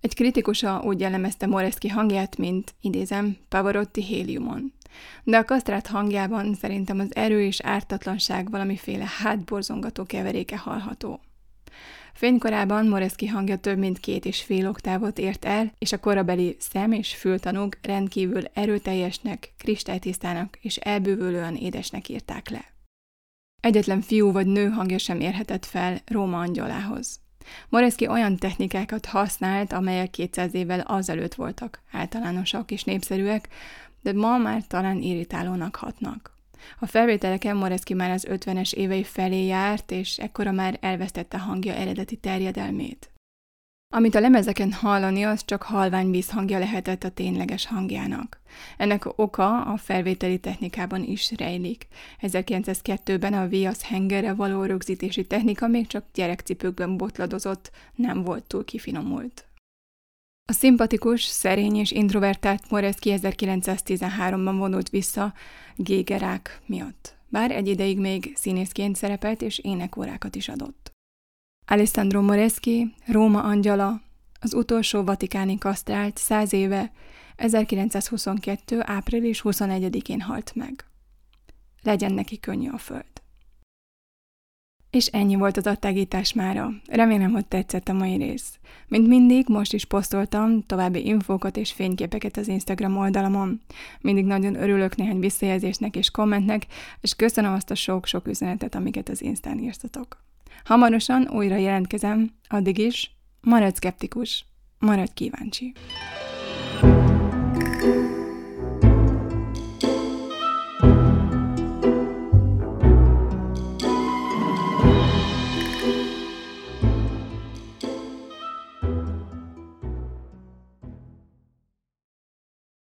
Egy 0.00 0.14
kritikusa 0.14 0.80
úgy 0.84 1.00
jellemezte 1.00 1.46
Moreszki 1.46 1.88
hangját, 1.88 2.36
mint, 2.36 2.74
idézem, 2.80 3.36
Pavarotti 3.48 4.02
héliumon. 4.02 4.72
De 5.24 5.36
a 5.36 5.44
kasztrát 5.44 5.86
hangjában 5.86 6.54
szerintem 6.54 6.98
az 6.98 7.14
erő 7.14 7.42
és 7.42 7.60
ártatlanság 7.60 8.50
valamiféle 8.50 9.06
hátborzongató 9.22 10.04
keveréke 10.04 10.56
hallható. 10.56 11.20
Fénykorában 12.12 12.86
Moreszki 12.86 13.26
hangja 13.26 13.56
több 13.56 13.78
mint 13.78 13.98
két 13.98 14.24
és 14.24 14.42
fél 14.42 14.68
oktávot 14.68 15.18
ért 15.18 15.44
el, 15.44 15.72
és 15.78 15.92
a 15.92 15.98
korabeli 15.98 16.56
szem- 16.58 16.92
és 16.92 17.14
fültanúk 17.14 17.78
rendkívül 17.82 18.42
erőteljesnek, 18.52 19.52
kristálytisztának 19.58 20.58
és 20.60 20.76
elbűvölően 20.76 21.56
édesnek 21.56 22.08
írták 22.08 22.48
le. 22.48 22.64
Egyetlen 23.60 24.00
fiú 24.00 24.32
vagy 24.32 24.46
nő 24.46 24.68
hangja 24.68 24.98
sem 24.98 25.20
érhetett 25.20 25.64
fel 25.64 26.00
Róma 26.06 26.38
angyalához. 26.38 27.20
Moreszki 27.68 28.06
olyan 28.06 28.36
technikákat 28.36 29.06
használt, 29.06 29.72
amelyek 29.72 30.10
200 30.10 30.54
évvel 30.54 30.80
azelőtt 30.80 31.34
voltak 31.34 31.82
általánosak 31.92 32.70
és 32.70 32.84
népszerűek, 32.84 33.48
de 34.02 34.12
ma 34.12 34.38
már 34.38 34.66
talán 34.66 35.02
irritálónak 35.02 35.76
hatnak. 35.76 36.31
A 36.78 36.86
felvételeken 36.86 37.56
Moreszki 37.56 37.94
már 37.94 38.10
az 38.10 38.26
50-es 38.30 38.72
évei 38.72 39.04
felé 39.04 39.46
járt, 39.46 39.90
és 39.90 40.18
ekkora 40.18 40.52
már 40.52 40.78
elvesztette 40.80 41.38
hangja 41.38 41.74
eredeti 41.74 42.16
terjedelmét. 42.16 43.12
Amit 43.94 44.14
a 44.14 44.20
lemezeken 44.20 44.72
hallani, 44.72 45.22
az 45.22 45.44
csak 45.44 45.62
halvány 45.62 46.10
vízhangja 46.10 46.58
lehetett 46.58 47.04
a 47.04 47.10
tényleges 47.10 47.66
hangjának. 47.66 48.40
Ennek 48.76 49.18
oka 49.18 49.62
a 49.62 49.76
felvételi 49.76 50.38
technikában 50.38 51.02
is 51.02 51.32
rejlik. 51.36 51.86
1902-ben 52.20 53.32
a 53.32 53.46
viasz 53.46 53.82
hengerre 53.82 54.34
való 54.34 54.62
rögzítési 54.62 55.26
technika 55.26 55.66
még 55.66 55.86
csak 55.86 56.04
gyerekcipőkben 56.14 56.96
botladozott, 56.96 57.70
nem 57.94 58.22
volt 58.22 58.44
túl 58.44 58.64
kifinomult. 58.64 59.44
A 60.44 60.52
szimpatikus, 60.52 61.22
szerény 61.22 61.76
és 61.76 61.90
introvertált 61.90 62.70
Moreszki 62.70 63.14
1913-ban 63.16 64.54
vonult 64.56 64.88
vissza 64.88 65.34
gégerák 65.76 66.60
miatt, 66.66 67.16
bár 67.28 67.50
egy 67.50 67.68
ideig 67.68 67.98
még 67.98 68.32
színészként 68.34 68.96
szerepelt 68.96 69.42
és 69.42 69.58
énekórákat 69.58 70.34
is 70.34 70.48
adott. 70.48 70.90
Alessandro 71.66 72.22
Moreschi, 72.22 72.94
Róma 73.06 73.42
angyala, 73.42 74.00
az 74.40 74.54
utolsó 74.54 75.02
vatikáni 75.02 75.58
kasztrált 75.58 76.16
száz 76.16 76.52
éve, 76.52 76.92
1922. 77.36 78.80
április 78.80 79.40
21-én 79.44 80.20
halt 80.20 80.54
meg. 80.54 80.84
Legyen 81.82 82.12
neki 82.12 82.40
könnyű 82.40 82.70
a 82.70 82.78
föld. 82.78 83.11
És 84.92 85.06
ennyi 85.06 85.34
volt 85.34 85.56
az 85.56 85.66
attágítás 85.66 86.32
mára. 86.32 86.70
Remélem, 86.86 87.30
hogy 87.30 87.46
tetszett 87.46 87.88
a 87.88 87.92
mai 87.92 88.16
rész. 88.16 88.58
Mint 88.88 89.06
mindig, 89.06 89.48
most 89.48 89.72
is 89.72 89.84
posztoltam 89.84 90.62
további 90.66 91.06
infókat 91.06 91.56
és 91.56 91.72
fényképeket 91.72 92.36
az 92.36 92.48
Instagram 92.48 92.96
oldalamon. 92.96 93.60
Mindig 94.00 94.24
nagyon 94.24 94.54
örülök 94.54 94.96
néhány 94.96 95.18
visszajelzésnek 95.18 95.96
és 95.96 96.10
kommentnek, 96.10 96.66
és 97.00 97.14
köszönöm 97.14 97.52
azt 97.52 97.70
a 97.70 97.74
sok-sok 97.74 98.26
üzenetet, 98.26 98.74
amiket 98.74 99.08
az 99.08 99.22
Instán 99.22 99.58
írtatok. 99.58 100.24
Hamarosan 100.64 101.28
újra 101.28 101.56
jelentkezem, 101.56 102.30
addig 102.48 102.78
is 102.78 103.16
maradj 103.40 103.76
szkeptikus, 103.76 104.44
maradj 104.78 105.12
kíváncsi. 105.14 105.72